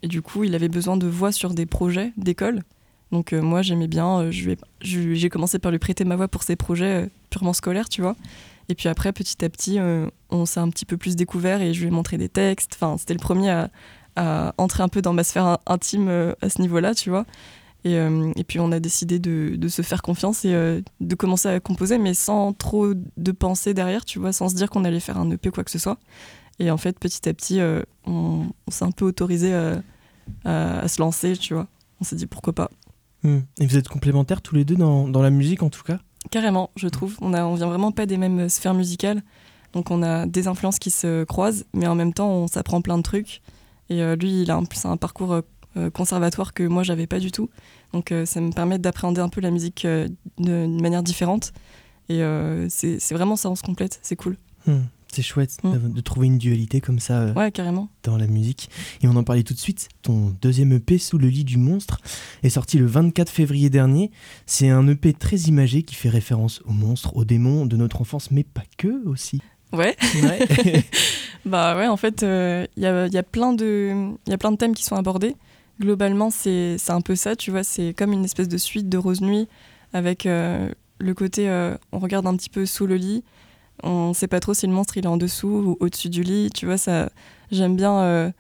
du 0.04 0.22
coup, 0.22 0.44
il 0.44 0.56
avait 0.56 0.70
besoin 0.70 0.98
de 0.98 1.08
voix 1.08 1.32
sur 1.32 1.54
des 1.54 1.66
projets 1.66 2.14
d'école. 2.18 2.64
Donc 3.12 3.34
euh, 3.34 3.42
moi 3.42 3.62
j'aimais 3.62 3.88
bien, 3.88 4.22
euh, 4.22 4.56
j'ai 4.82 5.30
commencé 5.30 5.60
par 5.60 5.72
lui 5.72 5.80
prêter 5.80 6.06
ma 6.06 6.16
voix 6.16 6.28
pour 6.28 6.44
ses 6.44 6.56
projets 6.56 7.04
euh, 7.04 7.10
purement 7.30 7.54
scolaires, 7.54 7.90
tu 7.90 8.02
vois. 8.02 8.16
Et 8.70 8.76
puis 8.76 8.88
après, 8.88 9.12
petit 9.12 9.44
à 9.44 9.50
petit, 9.50 9.80
on 10.30 10.46
s'est 10.46 10.62
un 10.62 10.70
petit 10.70 10.86
peu 10.86 10.96
plus 10.96 11.18
découvert 11.18 11.62
et 11.62 11.74
je 11.74 11.82
lui 11.82 11.88
ai 11.88 11.92
montré 11.92 12.18
des 12.18 12.30
textes. 12.30 12.72
Enfin, 12.76 12.96
c'était 12.98 13.14
le 13.14 13.20
premier 13.20 13.50
à, 13.50 13.70
entrer 14.18 14.84
un 14.84 14.88
peu 14.88 15.02
dans 15.02 15.14
ma 15.14 15.24
sphère 15.24 15.58
intime 15.66 16.10
à 16.42 16.50
ce 16.50 16.62
niveau-là, 16.62 16.94
tu 16.94 17.10
vois. 17.10 17.26
Et, 17.84 17.96
et, 17.96 18.44
puis 18.44 18.60
on 18.60 18.72
a 18.72 18.80
décidé 18.80 19.18
de, 19.18 19.56
de 19.56 19.68
se 19.68 19.82
faire 19.82 20.04
confiance 20.04 20.46
et 20.46 20.84
de 21.00 21.16
commencer 21.16 21.48
à 21.50 21.60
composer, 21.60 21.98
mais 21.98 22.14
sans 22.14 22.54
trop 22.54 22.94
de 22.94 23.32
pensée 23.32 23.74
derrière, 23.74 24.06
tu 24.06 24.20
vois, 24.20 24.34
sans 24.34 24.50
se 24.50 24.56
dire 24.56 24.70
qu'on 24.70 24.86
allait 24.86 25.00
faire 25.00 25.18
un 25.18 25.30
EP 25.32 25.50
ou 25.50 25.52
quoi 25.52 25.64
que 25.64 25.72
ce 25.72 25.80
soit. 25.80 25.98
Et 26.60 26.70
en 26.70 26.78
fait, 26.78 27.00
petit 27.00 27.28
à 27.28 27.34
petit, 27.34 27.60
on, 28.06 28.52
s'est 28.70 28.86
un 28.86 28.92
peu 28.92 29.06
autorisé 29.06 29.54
à, 29.54 29.82
à, 30.46 30.88
se 30.88 31.02
lancer, 31.02 31.36
tu 31.38 31.54
vois. 31.54 31.68
On 32.00 32.04
s'est 32.04 32.16
dit 32.16 32.28
pourquoi 32.28 32.54
pas. 32.54 32.70
Hmm. 33.24 33.40
Et 33.60 33.68
vous 33.68 33.78
êtes 33.78 33.88
complémentaires 33.88 34.42
tous 34.42 34.56
les 34.56 34.66
deux 34.66 34.76
dans, 34.76 35.08
dans, 35.08 35.22
la 35.22 35.30
musique 35.30 35.64
en 35.64 35.70
tout 35.70 35.84
cas? 35.84 36.00
Carrément, 36.32 36.72
je 36.76 36.88
trouve. 36.88 37.18
On, 37.22 37.34
a, 37.34 37.44
on 37.46 37.56
vient 37.56 37.68
vraiment 37.68 37.92
pas 37.92 38.06
des 38.06 38.18
mêmes 38.18 38.50
sphères 38.50 38.74
musicales. 38.74 39.24
Donc 39.74 39.92
on 39.92 40.04
a 40.04 40.26
des 40.26 40.48
influences 40.48 40.80
qui 40.80 40.92
se 40.92 41.24
croisent, 41.24 41.66
mais 41.74 41.88
en 41.88 41.96
même 41.96 42.14
temps 42.14 42.30
on 42.30 42.48
s'apprend 42.48 42.82
plein 42.82 42.98
de 42.98 43.04
trucs. 43.04 43.42
Et 43.92 44.02
euh, 44.02 44.16
lui, 44.16 44.44
il 44.44 44.52
a 44.52 44.58
en 44.58 44.64
plus 44.64 44.86
un 44.86 44.96
parcours 44.96 45.34
euh, 45.34 45.90
conservatoire 45.90 46.54
que 46.54 46.64
moi 46.64 46.82
j'avais 46.84 47.08
pas 47.08 47.20
du 47.20 47.30
tout. 47.32 47.50
Donc 47.92 48.12
euh, 48.12 48.26
ça 48.26 48.40
me 48.40 48.52
permet 48.52 48.80
d'appréhender 48.80 49.20
un 49.20 49.28
peu 49.28 49.42
la 49.42 49.52
musique 49.52 49.86
d'une 50.38 50.82
manière 50.82 51.04
différente. 51.04 51.52
Et 52.10 52.22
c'est 52.70 53.14
vraiment 53.14 53.36
ça, 53.36 53.50
on 53.50 53.56
se 53.56 53.64
complète, 53.64 54.00
c'est 54.02 54.18
cool. 54.18 54.38
Hmm. 54.66 54.82
C'est 55.12 55.22
chouette 55.22 55.58
mm. 55.64 55.92
de, 55.94 56.02
trouver 56.02 56.28
une 56.28 56.38
dualité 56.38 56.80
comme 56.80 57.00
ça 57.00 57.22
euh, 57.22 57.50
carrément. 57.52 57.90
dans 58.04 58.16
la 58.16 58.28
musique. 58.28 58.70
Et 59.02 59.08
on 59.08 59.16
en 59.18 59.24
parlait 59.24 59.44
tout 59.44 59.54
de 59.54 59.60
suite. 59.60 59.90
Ton 60.02 60.34
deuxième 60.42 60.72
EP, 60.72 60.98
Sous 60.98 61.18
le 61.18 61.28
lit 61.28 61.44
du 61.44 61.58
monstre, 61.58 62.00
est 62.44 62.50
sorti 62.50 62.78
le 62.78 62.86
24 62.86 63.30
février 63.30 63.70
dernier. 63.70 64.12
C'est 64.46 64.70
un 64.70 64.88
EP 64.88 65.14
très 65.14 65.38
imagé 65.38 65.84
qui 65.84 65.96
fait 65.96 66.10
référence 66.10 66.62
aux 66.66 66.72
monstres, 66.72 67.16
aux 67.16 67.26
démons 67.26 67.66
de 67.66 67.76
notre 67.76 68.00
enfance, 68.00 68.32
mais 68.32 68.44
pas 68.44 68.64
que 68.78 69.06
aussi. 69.06 69.42
Ouais. 69.74 69.96
bah 71.46 71.78
ouais, 71.78 71.88
en 71.88 71.98
fait, 71.98 72.22
il 72.22 72.28
euh, 72.28 72.66
y, 72.78 72.86
a, 72.86 73.08
y, 73.08 73.18
a 73.18 73.24
plein 73.24 73.54
de, 73.54 74.12
y 74.28 74.34
a 74.34 74.38
plein 74.38 74.52
de 74.52 74.58
thèmes 74.58 74.76
qui 74.76 74.84
sont 74.84 74.96
abordés. 74.96 75.36
Globalement, 75.80 76.30
c'est 76.30 76.78
un 76.90 77.02
peu 77.02 77.16
ça, 77.16 77.36
tu 77.36 77.52
vois. 77.52 77.64
C'est 77.64 77.94
comme 77.94 78.14
une 78.14 78.26
espèce 78.26 78.48
de 78.48 78.58
suite 78.58 78.90
de 78.90 78.98
Rose 78.98 79.22
Nuit 79.22 79.48
avec 79.94 80.26
euh, 80.26 80.70
le 81.00 81.14
côté, 81.14 81.50
on 81.92 82.00
regarde 82.00 82.28
un 82.28 82.36
petit 82.36 82.50
peu 82.50 82.66
sous 82.66 82.86
le 82.86 82.96
lit 82.96 83.24
on 83.84 84.14
sait 84.14 84.28
pas 84.28 84.40
trop 84.40 84.54
si 84.54 84.68
le 84.68 84.74
monstre 84.74 84.98
il 84.98 85.06
est 85.06 85.08
en 85.08 85.18
dessous 85.18 85.48
ou 85.48 85.78
au-dessus 85.80 86.10
du 86.10 86.24
lit. 86.24 86.50
Tu 86.54 86.66
vois, 86.66 86.78
ça, 86.78 87.10
j'aime 87.52 87.76
bien 87.76 88.00
euh, 88.02 88.32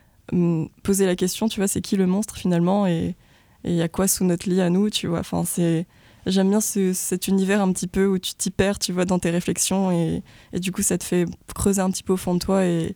poser 0.84 1.06
la 1.06 1.16
question. 1.16 1.48
Tu 1.48 1.60
vois, 1.60 1.68
c'est 1.68 1.81
qui 1.81 1.98
le 1.98 2.06
monstre 2.06 2.38
finalement 2.38 2.88
et 2.88 3.16
il 3.63 3.74
y 3.74 3.81
a 3.81 3.88
quoi 3.88 4.07
sous 4.07 4.24
notre 4.24 4.50
lit 4.50 4.62
à 4.62 4.69
nous. 4.69 4.89
Tu 4.89 5.07
vois, 5.07 5.19
enfin 5.19 5.44
c'est 5.45 5.86
j'aime 6.25 6.50
bien 6.50 6.62
cet 6.62 7.27
univers 7.27 7.62
un 7.62 7.71
petit 7.71 7.88
peu 7.88 8.06
où 8.06 8.18
tu 8.19 8.33
t'y 8.33 8.51
perds, 8.51 8.79
tu 8.79 8.94
vois, 8.94 9.06
dans 9.06 9.19
tes 9.19 9.29
réflexions 9.29 9.91
et, 9.91 10.23
du 10.53 10.71
coup 10.71 10.81
ça 10.81 10.97
te 10.97 11.03
fait 11.03 11.25
creuser 11.56 11.81
un 11.81 11.91
petit 11.91 12.03
peu 12.03 12.13
au 12.13 12.18
fond 12.18 12.33
de 12.33 12.39
toi 12.39 12.65
et, 12.65 12.94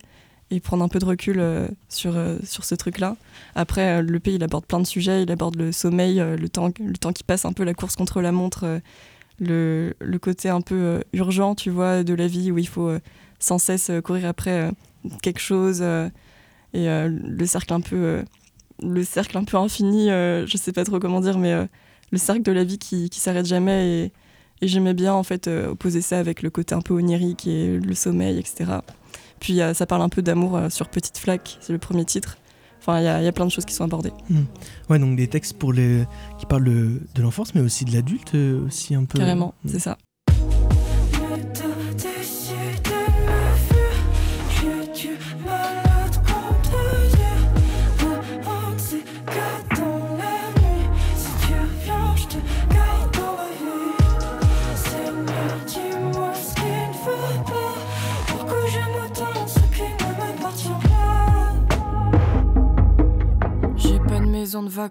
prendre 0.62 0.84
un 0.84 0.88
peu 0.88 1.00
de 1.00 1.04
recul 1.04 1.38
euh, 1.38 1.68
sur, 1.88 2.16
euh, 2.16 2.38
sur 2.44 2.64
ce 2.64 2.74
truc-là. 2.76 3.16
Après, 3.56 4.00
le 4.00 4.20
pays, 4.20 4.36
il 4.36 4.44
aborde 4.44 4.64
plein 4.64 4.78
de 4.78 4.86
sujets, 4.86 5.24
il 5.24 5.30
aborde 5.30 5.56
le 5.56 5.72
sommeil, 5.72 6.16
le, 6.18 6.48
temps, 6.48 6.70
le 6.78 6.96
temps 6.96 7.12
qui 7.12 7.24
passe, 7.24 7.44
un 7.44 7.52
peu 7.52 7.64
la 7.64 7.74
course 7.74 7.96
contre 7.96 8.20
la 8.22 8.32
montre, 8.32 8.80
le, 9.38 9.94
le, 10.00 10.18
côté 10.18 10.48
un 10.48 10.60
peu 10.60 10.74
euh, 10.74 11.00
urgent, 11.12 11.54
tu 11.54 11.70
vois, 11.70 12.02
de 12.02 12.14
la 12.14 12.26
vie 12.26 12.50
où 12.50 12.58
il 12.58 12.68
faut 12.68 12.88
euh, 12.88 13.00
sans 13.38 13.58
cesse 13.58 13.90
euh, 13.90 14.00
courir 14.00 14.26
après 14.26 14.70
quelque 15.22 15.40
chose 15.40 15.82
et 15.82 16.86
le 16.88 17.46
cercle 17.46 17.72
un 17.72 17.80
peu 17.80 18.24
le 18.82 19.04
cercle 19.04 19.38
un 19.38 19.44
peu 19.44 19.56
infini, 19.56 20.08
je 20.08 20.56
sais 20.56 20.72
pas 20.72 20.84
trop 20.84 20.98
comment 20.98 21.20
dire, 21.20 21.38
mais 21.38 21.54
le 22.10 22.18
cercle 22.18 22.42
de 22.42 22.52
la 22.52 22.64
vie 22.64 22.78
qui, 22.78 23.10
qui 23.10 23.20
s'arrête 23.20 23.46
jamais 23.46 23.88
et, 23.88 24.12
et 24.62 24.68
j'aimais 24.68 24.94
bien 24.94 25.12
en 25.12 25.22
fait 25.22 25.48
opposer 25.48 26.00
ça 26.00 26.18
avec 26.18 26.42
le 26.42 26.50
côté 26.50 26.74
un 26.74 26.80
peu 26.80 26.94
onirique 26.94 27.46
et 27.46 27.78
le 27.78 27.94
sommeil, 27.94 28.38
etc. 28.38 28.64
Puis 29.40 29.60
ça 29.74 29.86
parle 29.86 30.02
un 30.02 30.08
peu 30.08 30.22
d'amour 30.22 30.58
sur 30.70 30.88
Petite 30.88 31.18
Flaque, 31.18 31.58
c'est 31.60 31.72
le 31.72 31.78
premier 31.78 32.04
titre. 32.04 32.38
Enfin, 32.86 33.00
il 33.00 33.24
y, 33.24 33.28
a 33.28 33.32
plein 33.32 33.46
de 33.46 33.50
choses 33.50 33.64
qui 33.64 33.74
sont 33.74 33.82
abordées. 33.82 34.12
Hmm. 34.30 34.44
Ouais, 34.88 35.00
donc 35.00 35.16
des 35.16 35.26
textes 35.26 35.58
pour 35.58 35.72
les... 35.72 36.04
qui 36.38 36.46
parlent 36.46 36.64
de 36.64 37.00
l'enfance, 37.22 37.52
mais 37.54 37.60
aussi 37.60 37.84
de 37.84 37.92
l'adulte, 37.92 38.34
euh, 38.36 38.64
aussi 38.64 38.94
un 38.94 39.04
peu. 39.04 39.18
Carrément, 39.18 39.54
hmm. 39.64 39.68
c'est 39.68 39.80
ça. 39.80 39.98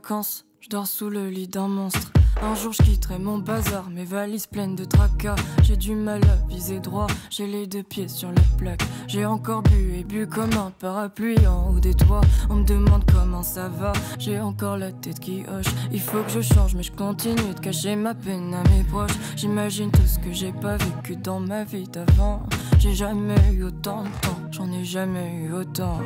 Je 0.08 0.70
dors 0.70 0.86
sous 0.86 1.10
le 1.10 1.30
lit 1.30 1.48
d'un 1.48 1.68
monstre. 1.68 2.12
Un 2.44 2.54
jour 2.54 2.74
je 2.74 2.84
quitterai 2.84 3.18
mon 3.18 3.40
bazar, 3.40 3.90
mes 3.90 4.04
valises 4.04 4.46
pleines 4.46 4.76
de 4.76 4.86
tracas. 4.86 5.36
J'ai 5.64 5.78
du 5.78 5.96
mal 5.96 6.22
à 6.26 6.48
viser 6.48 6.80
droit, 6.80 7.08
j'ai 7.32 7.48
les 7.48 7.66
deux 7.66 7.82
pieds 7.82 8.08
sur 8.08 8.30
la 8.30 8.42
plaque. 8.58 8.84
J'ai 9.08 9.26
encore 9.26 9.64
bu 9.64 9.96
et 9.96 10.04
bu 10.04 10.28
comme 10.28 10.54
un 10.54 10.70
parapluie 10.80 11.48
en 11.48 11.72
haut 11.72 11.80
des 11.80 11.96
toits. 11.96 12.22
On 12.52 12.56
me 12.56 12.66
demande 12.66 13.04
comment 13.12 13.42
ça 13.42 13.68
va, 13.68 13.94
j'ai 14.20 14.40
encore 14.40 14.78
la 14.78 14.92
tête 14.92 15.20
qui 15.20 15.44
hoche. 15.48 15.74
Il 15.92 16.02
faut 16.02 16.22
que 16.22 16.30
je 16.30 16.42
change, 16.42 16.76
mais 16.76 16.84
je 16.84 16.92
continue 16.92 17.54
de 17.56 17.60
cacher 17.60 17.96
ma 17.96 18.14
peine 18.14 18.54
à 18.54 18.62
mes 18.70 18.84
proches. 18.84 19.18
J'imagine 19.36 19.90
tout 19.90 20.06
ce 20.06 20.20
que 20.20 20.32
j'ai 20.32 20.52
pas 20.52 20.78
vécu 20.78 21.16
dans 21.16 21.40
ma 21.40 21.64
vie 21.64 21.88
d'avant. 21.88 22.44
J'ai 22.78 22.94
jamais 22.94 23.54
eu 23.54 23.64
autant 23.64 24.04
de 24.04 24.10
temps, 24.22 24.40
j'en 24.52 24.72
ai 24.72 24.84
jamais 24.84 25.34
eu 25.34 25.54
autant. 25.54 26.00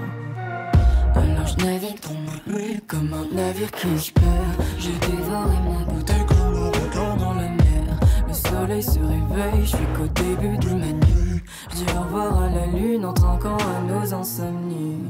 Alors 1.16 1.48
je 1.48 1.66
navigue 1.66 2.00
dans 2.04 2.54
ma 2.54 2.58
nuit 2.58 2.80
comme 2.88 3.13
un 3.13 3.36
navire 3.36 3.72
qui 3.72 4.00
se 4.00 4.12
perd. 4.12 4.28
J'ai 4.78 4.98
dévoré 5.08 5.56
ma 5.66 5.92
bouteille 5.92 6.25
comme 6.28 6.56
un 6.56 6.68
requin 6.68 7.16
dans 7.18 7.34
la 7.34 7.50
mer. 7.50 8.00
Le 8.28 8.34
soleil 8.34 8.84
se 8.84 9.00
réveille, 9.00 9.62
je 9.62 9.68
suis 9.68 9.86
qu'au 9.96 10.08
début 10.08 10.58
de 10.58 10.70
ma 10.70 10.92
nuit. 10.92 11.42
Je 11.72 11.75
dis 11.75 11.86
au 11.98 12.01
revoir 12.01 12.44
à 12.44 12.50
la 12.50 12.66
lune 12.68 13.06
en 13.06 13.13
trinquant 13.13 13.58
à 13.58 13.82
nos 13.82 14.13
insomnies. 14.13 15.04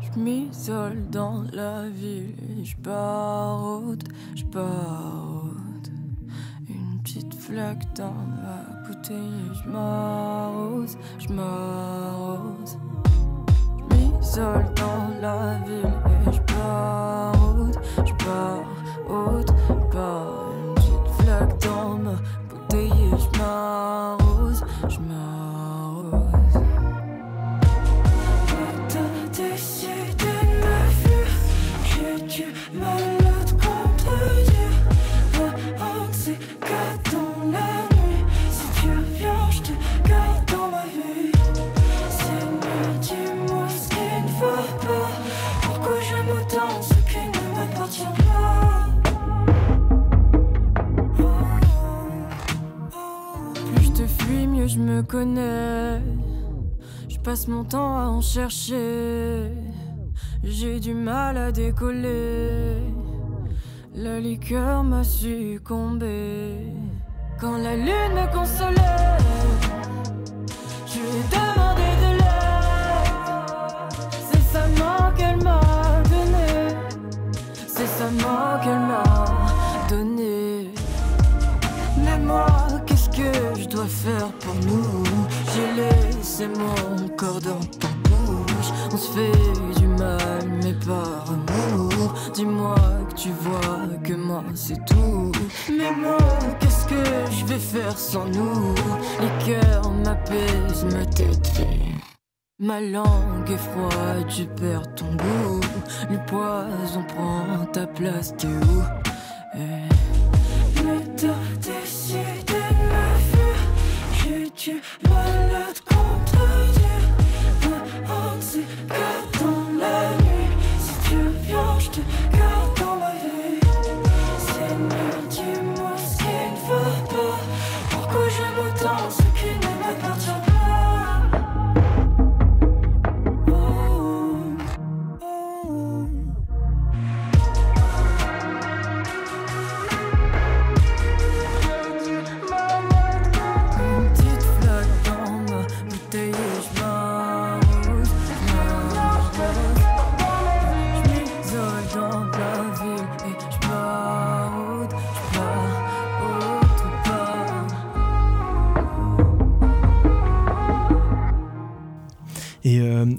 Je 0.00 0.20
m'isole 0.20 1.08
dans 1.10 1.44
la 1.52 1.88
ville, 1.88 2.64
je 2.64 2.74
pars 2.76 3.82
je 4.34 4.44
pars 4.44 5.37
petite 7.08 7.34
flaque 7.34 7.84
dans 7.94 8.12
ma 8.42 8.86
bouteille, 8.86 9.50
je 9.54 9.70
m'arrose, 9.70 10.98
je 11.18 11.32
m'arrose. 11.32 12.76
m'isole 13.90 14.66
dans 14.76 15.08
la 15.22 15.58
ville 15.66 15.92
et 16.06 16.32
je 16.32 16.40
pars 16.52 17.56
route, 17.56 17.78
je 18.04 18.12
pars 18.24 18.62
autre 19.08 19.54
part. 19.90 20.52
Une 20.52 20.74
petite 20.74 21.22
flaque 21.22 21.58
dans 21.62 21.96
ma 21.96 22.16
bouteille 22.50 22.92
et 22.92 23.16
je 23.16 23.38
m'arrose, 23.38 24.64
je 24.88 24.98
m'arrose. 25.08 26.62
Décidé 29.32 29.92
de 30.18 30.32
me 30.60 30.76
fuir, 31.00 31.28
j'ai 31.84 32.26
du 32.26 32.78
mal 32.78 33.07
passe 57.38 57.48
mon 57.48 57.64
temps 57.64 57.98
à 57.98 58.06
en 58.06 58.20
chercher. 58.20 59.52
J'ai 60.42 60.80
du 60.80 60.94
mal 60.94 61.36
à 61.36 61.52
décoller. 61.52 62.82
La 63.94 64.18
liqueur 64.18 64.82
m'a 64.82 65.04
succombé. 65.04 66.72
Quand 67.40 67.58
la 67.58 67.76
lune 67.76 68.14
me 68.14 68.32
consolait, 68.32 69.18
je 70.86 70.98
lui 70.98 71.08
ai 71.08 71.24
demandé 71.36 71.88
de 72.02 72.10
l'aide. 72.18 73.92
C'est 74.30 74.46
sa 74.54 74.66
main 74.80 75.12
qu'elle 75.16 75.42
m'a 75.44 75.60
donné. 76.14 76.50
C'est 77.66 77.86
sa 77.86 78.10
main 78.22 78.58
qu'elle 78.62 78.84
m'a 78.92 79.04
donné. 79.88 80.72
Mais 82.02 82.18
moi, 82.18 82.46
qu'est-ce 82.86 83.10
que 83.10 83.32
je 83.60 83.68
dois 83.68 83.86
faire 83.86 84.28
pour 84.40 84.54
nous? 84.66 85.04
J'ai 85.52 85.70
laissé 85.82 86.48
mon 86.48 87.07
bouche. 87.26 88.72
On 88.92 88.96
se 88.96 89.10
fait 89.12 89.80
du 89.80 89.86
mal, 89.86 90.48
mais 90.62 90.74
par 90.86 91.24
amour. 91.30 92.14
Dis-moi 92.34 92.76
que 93.08 93.14
tu 93.14 93.30
vois 93.30 93.98
que 94.04 94.14
moi 94.14 94.44
c'est 94.54 94.84
tout. 94.86 95.32
Mais 95.68 95.92
moi, 95.92 96.18
qu'est-ce 96.60 96.86
que 96.86 97.04
je 97.30 97.44
vais 97.46 97.58
faire 97.58 97.98
sans 97.98 98.26
nous? 98.26 98.74
Les 99.20 99.44
cœurs 99.44 99.90
m'apaisent, 100.04 100.84
ma 100.84 101.04
tête 101.06 101.46
fait. 101.46 101.66
Ma 102.60 102.80
langue 102.80 103.50
est 103.50 103.56
froide, 103.56 104.26
tu 104.28 104.44
perds 104.44 104.94
ton 104.96 105.06
goût. 105.06 105.60
Le 106.10 106.18
poison 106.26 107.04
prend 107.04 107.64
ta 107.72 107.86
place, 107.86 108.34
t'es 108.36 108.48
où? 108.48 109.07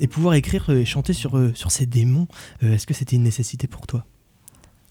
Pouvoir 0.10 0.34
écrire 0.34 0.70
et 0.70 0.86
chanter 0.86 1.14
sur, 1.14 1.38
euh, 1.38 1.52
sur 1.56 1.72
ces 1.72 1.86
démons, 1.86 2.28
euh, 2.64 2.74
est-ce 2.74 2.86
que 2.88 2.94
c'était 2.94 3.16
une 3.16 3.24
nécessité 3.24 3.68
pour 3.68 3.88
toi? 3.88 4.06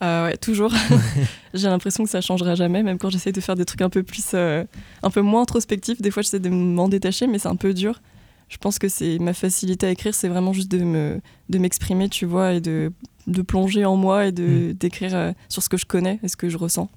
Ah 0.01 0.25
ouais, 0.25 0.37
toujours. 0.37 0.73
J'ai 1.55 1.67
l'impression 1.69 2.05
que 2.05 2.11
ça 2.11 2.21
changera 2.21 2.55
jamais, 2.55 2.83
même 2.83 2.99
quand 2.99 3.11
j'essaie 3.11 3.33
de 3.33 3.41
faire 3.41 3.57
des 3.57 3.65
trucs 3.65 3.83
un 3.83 3.91
peu 3.91 4.03
plus, 4.05 4.27
euh, 4.35 4.65
un 5.03 5.11
peu 5.11 5.21
moins 5.23 5.43
introspectifs. 5.43 6.01
Des 6.01 6.11
fois, 6.13 6.23
j'essaie 6.23 6.39
de 6.39 6.49
m'en 6.51 6.89
détacher, 6.89 7.27
mais 7.27 7.39
c'est 7.41 7.49
un 7.49 7.57
peu 7.57 7.75
dur. 7.75 8.01
Je 8.49 8.57
pense 8.59 8.79
que 8.79 8.89
c'est 8.89 9.19
ma 9.19 9.35
facilité 9.35 9.87
à 9.87 9.91
écrire, 9.91 10.15
c'est 10.15 10.29
vraiment 10.29 10.53
juste 10.53 10.71
de 10.71 10.79
me, 10.79 11.21
de 11.51 11.59
m'exprimer, 11.59 12.09
tu 12.09 12.25
vois, 12.27 12.53
et 12.55 12.61
de, 12.61 12.93
de 13.27 13.43
plonger 13.43 13.85
en 13.85 13.97
moi 13.97 14.27
et 14.27 14.33
de 14.33 14.73
d'écrire 14.73 15.15
euh, 15.15 15.33
sur 15.51 15.63
ce 15.63 15.69
que 15.69 15.77
je 15.77 15.85
connais 15.85 16.19
et 16.23 16.29
ce 16.29 16.37
que 16.37 16.49
je 16.49 16.57
ressens. 16.57 16.89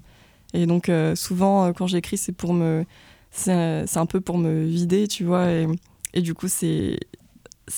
Et 0.54 0.64
donc 0.66 0.88
euh, 0.88 1.14
souvent, 1.14 1.66
euh, 1.66 1.72
quand 1.72 1.86
j'écris, 1.88 2.16
c'est 2.16 2.32
pour 2.32 2.54
me, 2.54 2.86
c'est 3.32 3.52
euh, 3.52 3.84
c'est 3.86 3.98
un 3.98 4.06
peu 4.06 4.20
pour 4.22 4.38
me 4.38 4.64
vider, 4.64 5.08
tu 5.08 5.24
vois, 5.24 5.50
et, 5.50 5.66
et 6.14 6.22
du 6.22 6.32
coup, 6.34 6.48
c'est- 6.48 7.00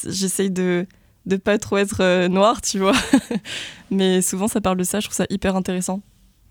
j'essaye 0.06 0.50
de 0.50 0.86
de 1.26 1.36
pas 1.36 1.58
trop 1.58 1.78
être 1.78 2.02
euh, 2.02 2.28
noire, 2.28 2.60
tu 2.60 2.78
vois. 2.78 2.92
Mais 3.90 4.20
souvent, 4.20 4.46
ça 4.46 4.60
parle 4.60 4.76
de 4.76 4.84
ça. 4.84 5.00
Je 5.00 5.06
trouve 5.06 5.16
ça 5.16 5.24
hyper 5.30 5.56
intéressant 5.56 6.02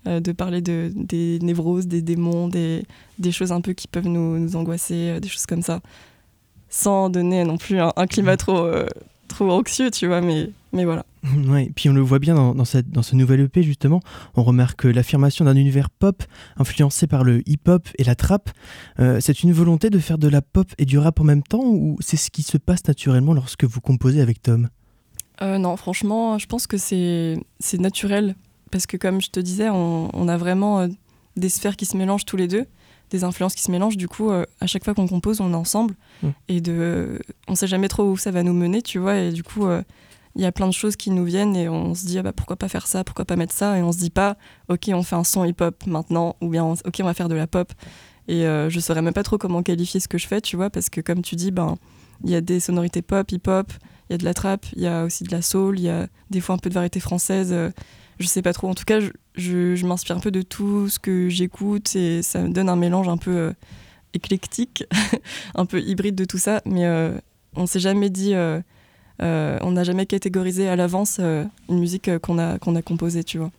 euh, 0.06 0.20
de 0.20 0.32
parler 0.32 0.60
de, 0.60 0.90
des 0.94 1.38
névroses, 1.40 1.86
des 1.86 2.02
démons, 2.02 2.48
des, 2.48 2.84
des 3.18 3.32
choses 3.32 3.52
un 3.52 3.60
peu 3.60 3.72
qui 3.72 3.88
peuvent 3.88 4.08
nous, 4.08 4.38
nous 4.38 4.56
angoisser, 4.56 5.10
euh, 5.10 5.20
des 5.20 5.28
choses 5.28 5.46
comme 5.46 5.62
ça. 5.62 5.80
Sans 6.68 7.08
donner 7.08 7.44
non 7.44 7.56
plus 7.56 7.78
un, 7.78 7.92
un 7.94 8.06
climat 8.06 8.36
trop, 8.36 8.58
euh, 8.58 8.86
trop 9.34 9.50
anxieux, 9.50 9.90
tu 9.90 10.06
vois. 10.06 10.20
Mais, 10.20 10.50
mais 10.72 10.84
voilà. 10.84 11.04
Ouais, 11.46 11.70
puis 11.74 11.88
on 11.88 11.92
le 11.92 12.00
voit 12.00 12.18
bien 12.18 12.34
dans, 12.34 12.54
dans, 12.54 12.64
cette, 12.64 12.90
dans 12.90 13.02
ce 13.02 13.16
nouvel 13.16 13.40
EP 13.40 13.62
justement, 13.62 14.00
on 14.34 14.42
remarque 14.42 14.84
l'affirmation 14.84 15.44
d'un 15.44 15.56
univers 15.56 15.90
pop 15.90 16.22
influencé 16.56 17.06
par 17.06 17.24
le 17.24 17.42
hip-hop 17.48 17.88
et 17.98 18.04
la 18.04 18.14
trap. 18.14 18.50
Euh, 19.00 19.18
c'est 19.20 19.42
une 19.42 19.52
volonté 19.52 19.90
de 19.90 19.98
faire 19.98 20.18
de 20.18 20.28
la 20.28 20.42
pop 20.42 20.70
et 20.78 20.84
du 20.84 20.98
rap 20.98 21.20
en 21.20 21.24
même 21.24 21.42
temps 21.42 21.64
ou 21.64 21.96
c'est 22.00 22.16
ce 22.16 22.30
qui 22.30 22.42
se 22.42 22.58
passe 22.58 22.86
naturellement 22.86 23.32
lorsque 23.32 23.64
vous 23.64 23.80
composez 23.80 24.20
avec 24.20 24.42
Tom? 24.42 24.68
Euh, 25.42 25.58
non, 25.58 25.76
franchement, 25.76 26.38
je 26.38 26.46
pense 26.46 26.66
que 26.66 26.76
c'est 26.76 27.38
c'est 27.58 27.80
naturel. 27.80 28.34
Parce 28.70 28.86
que 28.86 28.96
comme 28.96 29.20
je 29.20 29.30
te 29.30 29.40
disais, 29.40 29.70
on, 29.70 30.10
on 30.14 30.28
a 30.28 30.36
vraiment 30.36 30.80
euh, 30.80 30.88
des 31.36 31.48
sphères 31.48 31.76
qui 31.76 31.86
se 31.86 31.96
mélangent 31.96 32.24
tous 32.24 32.36
les 32.36 32.48
deux, 32.48 32.66
des 33.14 33.24
influences 33.24 33.54
qui 33.54 33.62
se 33.62 33.70
mélangent. 33.70 33.96
Du 33.96 34.08
coup, 34.08 34.30
euh, 34.30 34.44
à 34.60 34.66
chaque 34.66 34.84
fois 34.84 34.94
qu'on 34.94 35.06
compose, 35.06 35.40
on 35.40 35.52
est 35.52 35.56
ensemble. 35.56 35.94
Mm. 36.22 36.28
Et 36.48 36.60
de, 36.60 37.20
on 37.48 37.54
sait 37.54 37.66
jamais 37.66 37.88
trop 37.88 38.04
où 38.04 38.16
ça 38.16 38.30
va 38.30 38.42
nous 38.42 38.52
mener, 38.52 38.82
tu 38.82 38.98
vois. 38.98 39.16
Et 39.16 39.30
du 39.30 39.42
coup, 39.42 39.66
euh, 39.66 39.82
il 40.34 40.42
y 40.42 40.44
a 40.44 40.52
plein 40.52 40.66
de 40.66 40.72
choses 40.72 40.96
qui 40.96 41.10
nous 41.10 41.24
viennent 41.24 41.56
et 41.56 41.68
on 41.68 41.94
se 41.94 42.06
dit, 42.06 42.18
ah 42.18 42.22
bah, 42.22 42.32
pourquoi 42.32 42.56
pas 42.56 42.68
faire 42.68 42.86
ça, 42.86 43.04
pourquoi 43.04 43.24
pas 43.24 43.36
mettre 43.36 43.54
ça? 43.54 43.78
Et 43.78 43.82
on 43.82 43.92
se 43.92 43.98
dit 43.98 44.10
pas, 44.10 44.36
ok, 44.68 44.90
on 44.92 45.02
fait 45.02 45.16
un 45.16 45.24
son 45.24 45.44
hip-hop 45.44 45.86
maintenant, 45.86 46.36
ou 46.40 46.48
bien, 46.48 46.64
ok, 46.64 46.96
on 47.00 47.04
va 47.04 47.14
faire 47.14 47.28
de 47.28 47.36
la 47.36 47.46
pop. 47.46 47.72
Et 48.26 48.46
euh, 48.46 48.68
je 48.68 48.80
saurais 48.80 49.02
même 49.02 49.14
pas 49.14 49.22
trop 49.22 49.38
comment 49.38 49.62
qualifier 49.62 50.00
ce 50.00 50.08
que 50.08 50.18
je 50.18 50.26
fais, 50.26 50.40
tu 50.40 50.56
vois, 50.56 50.70
parce 50.70 50.90
que 50.90 51.00
comme 51.00 51.22
tu 51.22 51.36
dis, 51.36 51.52
ben, 51.52 51.76
il 52.24 52.30
y 52.30 52.34
a 52.34 52.40
des 52.40 52.58
sonorités 52.58 53.02
pop, 53.02 53.30
hip-hop, 53.30 53.72
il 54.08 54.12
y 54.12 54.14
a 54.14 54.18
de 54.18 54.24
la 54.24 54.34
trap, 54.34 54.66
il 54.74 54.82
y 54.82 54.86
a 54.86 55.04
aussi 55.04 55.22
de 55.24 55.30
la 55.30 55.40
soul, 55.40 55.78
il 55.78 55.84
y 55.84 55.88
a 55.88 56.08
des 56.30 56.40
fois 56.40 56.56
un 56.56 56.58
peu 56.58 56.68
de 56.68 56.74
variété 56.74 56.98
française. 57.00 57.54
Euh, 58.14 58.22
je 58.22 58.26
sais 58.26 58.42
pas 58.42 58.52
trop. 58.52 58.68
En 58.68 58.74
tout 58.74 58.84
cas, 58.84 59.00
je, 59.00 59.10
je- 59.34 59.86
m'inspire 59.86 60.16
un 60.16 60.20
peu 60.20 60.30
de 60.30 60.42
tout 60.42 60.88
ce 60.88 60.98
que 60.98 61.28
j'écoute 61.28 61.94
et 61.96 62.22
ça 62.22 62.40
me 62.42 62.48
donne 62.50 62.68
un 62.68 62.76
mélange 62.76 63.08
un 63.08 63.16
peu 63.16 63.30
euh, 63.36 63.52
éclectique, 64.14 64.84
un 65.54 65.66
peu 65.66 65.80
hybride 65.80 66.14
de 66.14 66.24
tout 66.24 66.38
ça. 66.38 66.62
Mais 66.64 66.84
euh, 66.86 67.16
on 67.56 67.66
s'est 67.66 67.80
jamais 67.80 68.10
dit, 68.10 68.34
euh, 69.22 69.58
on 69.62 69.72
n'a 69.72 69.84
jamais 69.84 70.06
catégorisé 70.06 70.68
à 70.68 70.76
l'avance 70.76 71.18
euh, 71.20 71.44
une 71.68 71.78
musique 71.78 72.08
euh, 72.08 72.18
qu'on 72.18 72.38
a, 72.38 72.58
qu'on 72.58 72.74
a 72.74 72.82
composée, 72.82 73.22
tu 73.24 73.38
vois. 73.38 73.50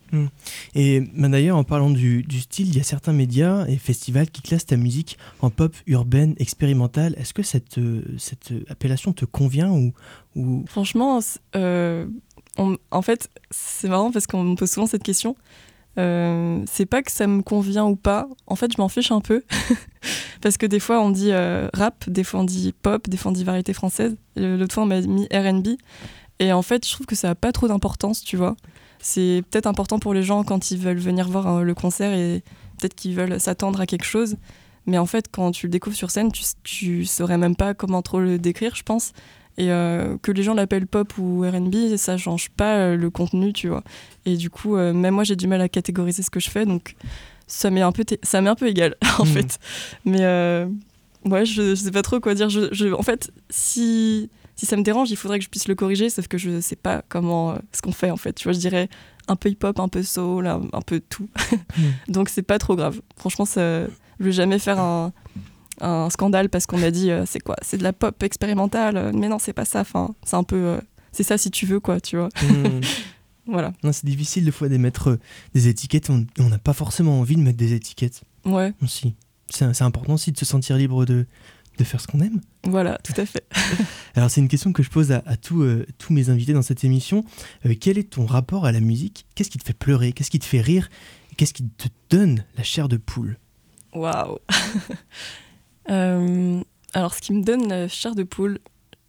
Et 0.75 1.01
ben, 1.13 1.29
d'ailleurs, 1.29 1.57
en 1.57 1.63
parlant 1.63 1.89
du, 1.89 2.24
du 2.24 2.39
style, 2.39 2.67
il 2.69 2.77
y 2.77 2.79
a 2.79 2.83
certains 2.83 3.13
médias 3.13 3.65
et 3.67 3.77
festivals 3.77 4.29
qui 4.29 4.41
classent 4.41 4.65
ta 4.65 4.77
musique 4.77 5.17
en 5.41 5.50
pop 5.50 5.75
urbaine 5.88 6.35
expérimentale. 6.38 7.15
Est-ce 7.17 7.33
que 7.33 7.43
cette, 7.43 7.79
cette 8.17 8.53
appellation 8.69 9.12
te 9.13 9.25
convient 9.25 9.71
ou, 9.71 9.93
ou... 10.35 10.63
Franchement, 10.67 11.19
on- 12.57 12.77
en 12.91 13.01
fait, 13.01 13.29
c'est 13.51 13.89
marrant 13.89 14.12
parce 14.12 14.27
qu'on 14.27 14.43
me 14.43 14.55
pose 14.55 14.71
souvent 14.71 14.88
cette 14.88 15.03
question. 15.03 15.35
Euh, 15.97 16.63
c'est 16.69 16.85
pas 16.85 17.01
que 17.01 17.11
ça 17.11 17.27
me 17.27 17.41
convient 17.41 17.85
ou 17.85 17.95
pas. 17.95 18.27
En 18.47 18.55
fait, 18.55 18.71
je 18.71 18.81
m'en 18.81 18.89
fiche 18.89 19.11
un 19.11 19.21
peu. 19.21 19.43
parce 20.41 20.57
que 20.57 20.65
des 20.65 20.79
fois, 20.79 21.01
on 21.01 21.09
dit 21.09 21.31
euh, 21.31 21.69
rap, 21.73 22.09
des 22.09 22.23
fois, 22.23 22.41
on 22.41 22.43
dit 22.43 22.73
pop, 22.81 23.09
des 23.09 23.17
fois, 23.17 23.31
on 23.31 23.33
dit 23.33 23.43
variété 23.43 23.73
française. 23.73 24.15
Et 24.35 24.41
L'autre 24.41 24.73
fois, 24.73 24.83
on 24.83 24.87
m'a 24.87 25.01
mis 25.01 25.27
RB. 25.33 25.77
Et 26.39 26.51
en 26.51 26.61
fait, 26.61 26.85
je 26.85 26.91
trouve 26.91 27.05
que 27.05 27.15
ça 27.15 27.29
n'a 27.29 27.35
pas 27.35 27.51
trop 27.51 27.67
d'importance, 27.67 28.21
tu 28.23 28.35
vois. 28.35 28.55
C'est 28.99 29.43
peut-être 29.49 29.67
important 29.67 29.99
pour 29.99 30.13
les 30.13 30.23
gens 30.23 30.43
quand 30.43 30.71
ils 30.71 30.77
veulent 30.79 30.97
venir 30.97 31.29
voir 31.29 31.47
euh, 31.47 31.63
le 31.63 31.73
concert 31.73 32.13
et 32.13 32.43
peut-être 32.79 32.95
qu'ils 32.95 33.15
veulent 33.15 33.39
s'attendre 33.39 33.79
à 33.79 33.85
quelque 33.85 34.05
chose. 34.05 34.35
Mais 34.87 34.97
en 34.97 35.05
fait, 35.05 35.27
quand 35.31 35.51
tu 35.51 35.67
le 35.67 35.71
découvres 35.71 35.95
sur 35.95 36.11
scène, 36.11 36.31
tu, 36.31 36.43
tu 36.63 37.05
saurais 37.05 37.37
même 37.37 37.55
pas 37.55 37.73
comment 37.73 38.01
trop 38.01 38.19
le 38.19 38.37
décrire, 38.37 38.75
je 38.75 38.83
pense. 38.83 39.13
Et 39.57 39.67
que 39.67 40.31
les 40.31 40.43
gens 40.43 40.53
l'appellent 40.53 40.88
pop 40.88 41.17
ou 41.17 41.41
RB, 41.41 41.95
ça 41.95 42.17
change 42.17 42.50
pas 42.50 42.95
le 42.95 43.09
contenu, 43.09 43.53
tu 43.53 43.69
vois. 43.69 43.83
Et 44.25 44.35
du 44.35 44.50
coup, 44.50 44.75
même 44.75 45.13
moi, 45.13 45.24
j'ai 45.24 45.38
du 45.38 45.47
mal 45.47 45.62
à 45.62 45.69
catégoriser 45.69 46.24
ce 46.24 46.29
que 46.29 46.41
je 46.41 46.50
fais, 46.50 46.65
donc 46.65 46.95
ça 47.47 47.69
m'est 47.69 47.81
un 47.81 47.91
peu, 47.91 48.03
ça 48.24 48.41
m'est 48.41 48.50
un 48.50 48.55
peu 48.55 48.67
égal, 48.67 48.95
en 49.19 49.24
hmm. 49.24 49.27
fait. 49.27 49.59
Mais 50.03 50.25
ouais, 51.25 51.45
je, 51.45 51.69
je, 51.69 51.75
sais 51.75 51.91
pas 51.91 52.01
trop 52.01 52.19
quoi 52.19 52.33
dire. 52.33 52.50
Je, 52.50 52.93
en 52.93 53.01
fait, 53.01 53.31
si, 53.50 54.29
si 54.55 54.65
ça 54.65 54.77
me 54.77 54.83
dérange, 54.83 55.12
il 55.12 55.17
faudrait 55.17 55.39
que 55.39 55.45
je 55.45 55.50
puisse 55.50 55.67
le 55.67 55.75
corriger, 55.75 56.09
sauf 56.09 56.27
que 56.27 56.38
je 56.38 56.62
sais 56.62 56.75
pas 56.75 57.03
comment 57.09 57.57
ce 57.71 57.81
qu'on 57.81 57.91
fait, 57.91 58.12
en 58.12 58.17
fait. 58.17 58.33
Tu 58.33 58.45
vois, 58.45 58.53
je 58.53 58.59
dirais 58.59 58.89
un 59.27 59.35
peu 59.35 59.50
hip-hop, 59.50 59.79
un 59.79 59.88
peu 59.88 60.03
soul, 60.03 60.47
un, 60.47 60.62
un 60.74 60.81
peu 60.81 61.00
tout. 61.00 61.29
Hmm. 61.77 61.91
donc 62.12 62.29
c'est 62.29 62.43
pas 62.43 62.59
trop 62.59 62.75
grave. 62.75 63.01
Franchement, 63.17 63.45
ça, 63.45 63.85
je 64.19 64.25
vais 64.25 64.31
jamais 64.31 64.59
faire 64.59 64.79
un, 64.79 65.13
un 65.82 66.10
scandale 66.10 66.50
parce 66.50 66.65
qu'on 66.65 66.82
a 66.82 66.91
dit 66.91 67.12
euh, 67.12 67.25
c'est 67.25 67.39
quoi 67.39 67.55
C'est 67.62 67.77
de 67.77 67.84
la 67.84 67.94
pop 67.94 68.22
expérimentale, 68.24 69.12
mais 69.13 69.27
non, 69.27 69.39
c'est 69.39 69.53
pas 69.53 69.65
ça. 69.65 69.82
Enfin, 69.82 70.13
c'est 70.24 70.36
un 70.36 70.44
peu. 70.44 70.55
Euh, 70.55 70.82
c'est 71.12 71.24
ça 71.24 71.38
si 71.38 71.51
tu 71.51 71.65
veux, 71.65 71.79
quoi, 71.79 72.00
tu 72.00 72.17
vois. 72.17 72.29
Hmm. 72.41 72.82
voilà. 73.48 73.74
C'est 73.91 74.05
difficile 74.05 74.46
des 74.46 74.51
fois 74.51 74.70
d'émettre 74.70 75.12
euh, 75.12 75.20
des 75.53 75.67
étiquettes. 75.67 76.10
On 76.10 76.50
n'a 76.50 76.58
pas 76.58 76.74
forcément 76.74 77.20
envie 77.20 77.36
de 77.36 77.41
mettre 77.41 77.58
des 77.58 77.74
étiquettes. 77.74 78.24
Ouais. 78.46 78.74
Aussi. 78.82 79.13
C'est 79.50 79.82
important 79.82 80.13
aussi 80.13 80.32
de 80.32 80.38
se 80.38 80.46
sentir 80.46 80.75
libre 80.75 81.05
de, 81.05 81.27
de 81.77 81.84
faire 81.84 82.01
ce 82.01 82.08
qu'on 82.08 82.20
aime. 82.22 82.41
Voilà, 82.63 82.98
tout 83.03 83.13
à 83.17 83.25
fait. 83.27 83.46
Alors 84.15 84.32
c'est 84.32 84.41
une 84.41 84.48
question 84.48 84.74
que 84.74 84.82
je 84.82 84.89
pose 84.89 85.12
à, 85.12 85.22
tous 85.38 85.86
mes 86.10 86.29
invités 86.29 86.53
dans 86.53 86.63
cette 86.63 86.84
émission. 86.84 87.24
quel 87.79 88.00
est 88.00 88.10
ton 88.10 88.25
rapport 88.25 88.65
à 88.65 88.72
la 88.72 88.79
musique? 88.79 89.27
Qu'est-ce 89.36 89.51
qui 89.51 89.60
te 89.60 89.63
fait 89.63 89.74
pleurer? 89.74 90.13
Qu'est-ce 90.13 90.32
qui 90.32 90.39
te 90.39 90.46
fait 90.46 90.62
rire? 90.62 90.89
Qu'est-ce 91.38 91.53
qui 91.53 91.63
te 91.63 91.88
donne 92.10 92.44
la 92.58 92.63
chair 92.63 92.89
de 92.89 92.98
poule? 92.98 93.38
Waouh 93.96 94.34
euh, 94.34 94.96
Alors, 95.87 97.13
ce 97.13 97.21
qui 97.21 97.33
me 97.33 97.43
donne 97.43 97.67
la 97.67 97.87
chair 97.87 98.15
de 98.15 98.23
poule, 98.23 98.59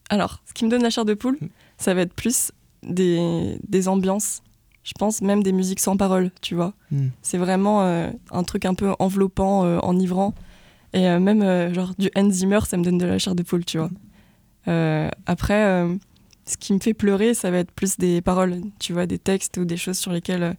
alors, 0.09 0.41
ce 0.47 0.53
qui 0.53 0.65
me 0.65 0.71
donne 0.71 0.83
la 0.83 0.91
chair 0.91 1.05
de 1.05 1.15
poule, 1.15 1.39
mm. 1.41 1.49
ça 1.79 1.95
va 1.95 2.03
être 2.03 2.15
plus 2.15 2.53
des, 2.83 3.59
des 3.67 3.89
ambiances. 3.89 4.43
Je 4.85 4.93
pense 4.99 5.21
même 5.21 5.43
des 5.43 5.53
musiques 5.53 5.81
sans 5.81 5.97
paroles, 5.97 6.31
tu 6.43 6.55
vois. 6.55 6.75
Mm. 6.91 7.09
C'est 7.23 7.39
vraiment 7.39 7.83
euh, 7.83 8.11
un 8.31 8.45
truc 8.45 8.65
un 8.65 8.75
peu 8.75 8.95
enveloppant, 8.99 9.65
euh, 9.65 9.79
enivrant. 9.79 10.35
Et 10.93 11.07
même 11.19 11.75
genre 11.75 11.93
du 11.99 12.11
Hans 12.17 12.31
Zimmer, 12.31 12.61
ça 12.67 12.79
me 12.79 12.83
donne 12.83 12.97
de 12.97 13.05
la 13.05 13.19
chair 13.19 13.35
de 13.35 13.43
poule, 13.43 13.67
tu 13.67 13.77
vois. 13.77 13.91
après, 15.27 15.85
ce 16.47 16.57
qui 16.57 16.73
me 16.73 16.79
fait 16.79 16.95
pleurer, 16.95 17.35
ça 17.35 17.51
va 17.51 17.59
être 17.59 17.73
plus 17.73 17.99
des 17.99 18.23
paroles, 18.23 18.63
tu 18.79 18.95
vois, 18.95 19.05
des 19.05 19.19
textes 19.19 19.59
ou 19.59 19.67
des 19.67 19.77
choses 19.77 19.99
sur 19.99 20.13
lesquelles 20.13 20.57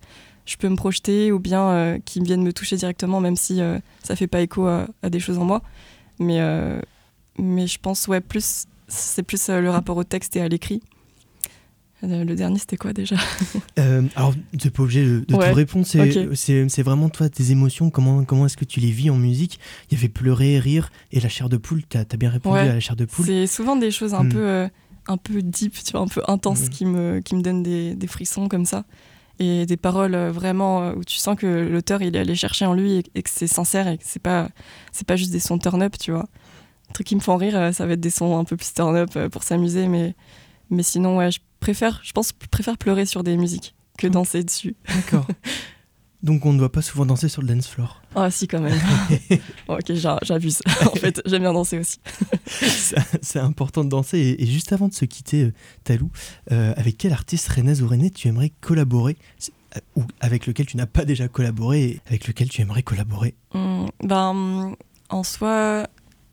je 0.47 0.55
peux 0.55 0.69
me 0.69 0.75
projeter 0.75 1.31
ou 1.31 1.39
bien 1.39 1.69
euh, 1.69 1.99
qui 2.03 2.21
viennent 2.21 2.43
me 2.43 2.53
toucher 2.53 2.77
directement, 2.77 3.19
même 3.19 3.35
si 3.35 3.61
euh, 3.61 3.79
ça 4.03 4.15
fait 4.15 4.27
pas 4.27 4.41
écho 4.41 4.67
à, 4.67 4.87
des 5.03 5.19
choses 5.19 5.37
en 5.37 5.45
moi. 5.45 5.61
Mais, 6.19 6.39
euh, 6.39 6.79
mais 7.37 7.67
je 7.67 7.79
pense, 7.79 8.07
ouais, 8.07 8.21
plus, 8.21 8.65
c'est 8.87 9.23
plus 9.23 9.49
le 9.49 9.69
rapport 9.69 9.97
au 9.97 10.03
texte 10.03 10.35
et 10.35 10.41
à 10.41 10.47
l'écrit. 10.47 10.81
Le 12.03 12.35
dernier, 12.35 12.59
c'était 12.59 12.77
quoi 12.77 12.93
déjà? 12.93 13.15
Alors, 14.15 14.33
tu 14.57 14.67
n'es 14.67 14.71
pas 14.71 14.83
obligé 14.83 15.03
de, 15.03 15.19
te 15.21 15.35
répondre. 15.35 15.85
C'est 15.85 16.83
vraiment 16.83 17.09
toi, 17.09 17.27
tes 17.27 17.51
émotions. 17.51 17.89
Comment, 17.89 18.23
comment 18.23 18.45
est-ce 18.45 18.57
que 18.57 18.65
tu 18.65 18.79
les 18.79 18.91
vis 18.91 19.09
en 19.09 19.17
musique? 19.17 19.59
Il 19.89 19.95
y 19.95 19.99
avait 19.99 20.09
pleurer, 20.09 20.59
rire 20.59 20.91
et 21.11 21.19
la 21.19 21.29
chair 21.29 21.49
de 21.49 21.57
poule. 21.57 21.81
Tu 21.89 21.97
as, 21.97 22.05
bien 22.17 22.29
répondu 22.29 22.59
à 22.59 22.73
la 22.73 22.79
chair 22.79 22.95
de 22.95 23.05
poule. 23.05 23.25
C'est 23.25 23.47
souvent 23.47 23.75
des 23.75 23.89
choses 23.89 24.13
un, 24.13 24.23
hmm. 24.23 24.29
peu, 24.29 24.69
un 25.07 25.17
peu 25.17 25.41
deep, 25.41 25.73
tu 25.83 25.91
vois, 25.93 26.01
un 26.01 26.07
peu 26.07 26.21
intenses 26.27 26.65
hmm. 26.65 26.69
qui, 26.69 26.85
me, 26.85 27.19
qui 27.19 27.35
me 27.35 27.41
donnent 27.41 27.63
des, 27.63 27.95
des 27.95 28.07
frissons 28.07 28.47
comme 28.47 28.65
ça 28.65 28.85
et 29.39 29.65
des 29.65 29.77
paroles 29.77 30.15
euh, 30.15 30.31
vraiment 30.31 30.83
euh, 30.83 30.93
où 30.93 31.03
tu 31.03 31.17
sens 31.17 31.37
que 31.37 31.45
l'auteur 31.45 32.01
il 32.01 32.15
est 32.15 32.19
allé 32.19 32.35
chercher 32.35 32.65
en 32.65 32.73
lui 32.73 33.03
et, 33.13 33.23
que 33.23 33.29
c'est 33.29 33.47
sincère 33.47 33.87
et 33.87 33.97
que 33.97 34.03
c'est 34.05 34.21
pas 34.21 34.49
c'est 34.91 35.07
pas 35.07 35.15
juste 35.15 35.31
des 35.31 35.39
sons 35.39 35.57
turn 35.57 35.81
up 35.81 35.95
tu 35.99 36.11
vois. 36.11 36.27
Les 36.87 36.93
trucs 36.93 37.07
qui 37.07 37.15
me 37.15 37.21
font 37.21 37.37
rire 37.37 37.57
euh, 37.57 37.71
ça 37.71 37.85
va 37.85 37.93
être 37.93 37.99
des 37.99 38.09
sons 38.09 38.37
un 38.37 38.43
peu 38.43 38.57
plus 38.57 38.73
turn 38.73 38.95
up 38.95 39.29
pour 39.29 39.43
s'amuser 39.43 39.87
mais 39.87 40.15
mais 40.69 40.83
sinon 40.83 41.17
ouais 41.17 41.31
je 41.31 41.39
préfère 41.59 42.01
je 42.03 42.11
pense 42.11 42.33
je 42.41 42.47
préfère 42.47 42.77
pleurer 42.77 43.05
sur 43.05 43.23
des 43.23 43.37
musiques 43.37 43.75
que 43.97 44.07
danser 44.07 44.43
dessus. 44.43 44.75
D'accord 44.87 45.25
donc 46.23 46.45
on 46.45 46.53
ne 46.53 46.57
doit 46.57 46.71
pas 46.71 46.81
souvent 46.81 47.05
danser 47.05 47.29
sur 47.29 47.41
le 47.41 47.47
dance 47.47 47.67
floor. 47.67 48.01
Ah 48.15 48.31
si 48.31 48.47
quand 48.47 48.59
même. 48.59 48.79
ok 49.67 49.93
j'abuse. 50.23 50.61
en 50.85 50.95
fait 50.95 51.21
j'aime 51.25 51.43
bien 51.43 51.53
danser 51.53 51.77
aussi. 51.77 51.99
c'est 53.21 53.39
important 53.39 53.83
de 53.83 53.89
danser. 53.89 54.35
Et, 54.39 54.45
juste 54.45 54.73
avant 54.73 54.87
de 54.87 54.93
se 54.93 55.05
quitter, 55.05 55.43
euh, 55.43 55.53
Talou, 55.83 56.09
euh, 56.51 56.73
avec 56.75 56.97
quel 56.97 57.13
artiste 57.13 57.47
Renez 57.49 57.81
ou 57.81 57.87
René 57.87 58.09
tu 58.09 58.27
aimerais 58.27 58.51
collaborer? 58.61 59.15
Euh, 59.75 59.79
ou 59.95 60.03
avec 60.19 60.47
lequel 60.47 60.65
tu 60.65 60.77
n'as 60.77 60.87
pas 60.87 61.05
déjà 61.05 61.27
collaboré 61.27 61.83
et 61.83 62.01
avec 62.07 62.27
lequel 62.27 62.49
tu 62.49 62.61
aimerais 62.61 62.83
collaborer? 62.83 63.35
Mmh, 63.53 63.85
ben, 64.03 64.75
En 65.09 65.23
soi, 65.23 65.85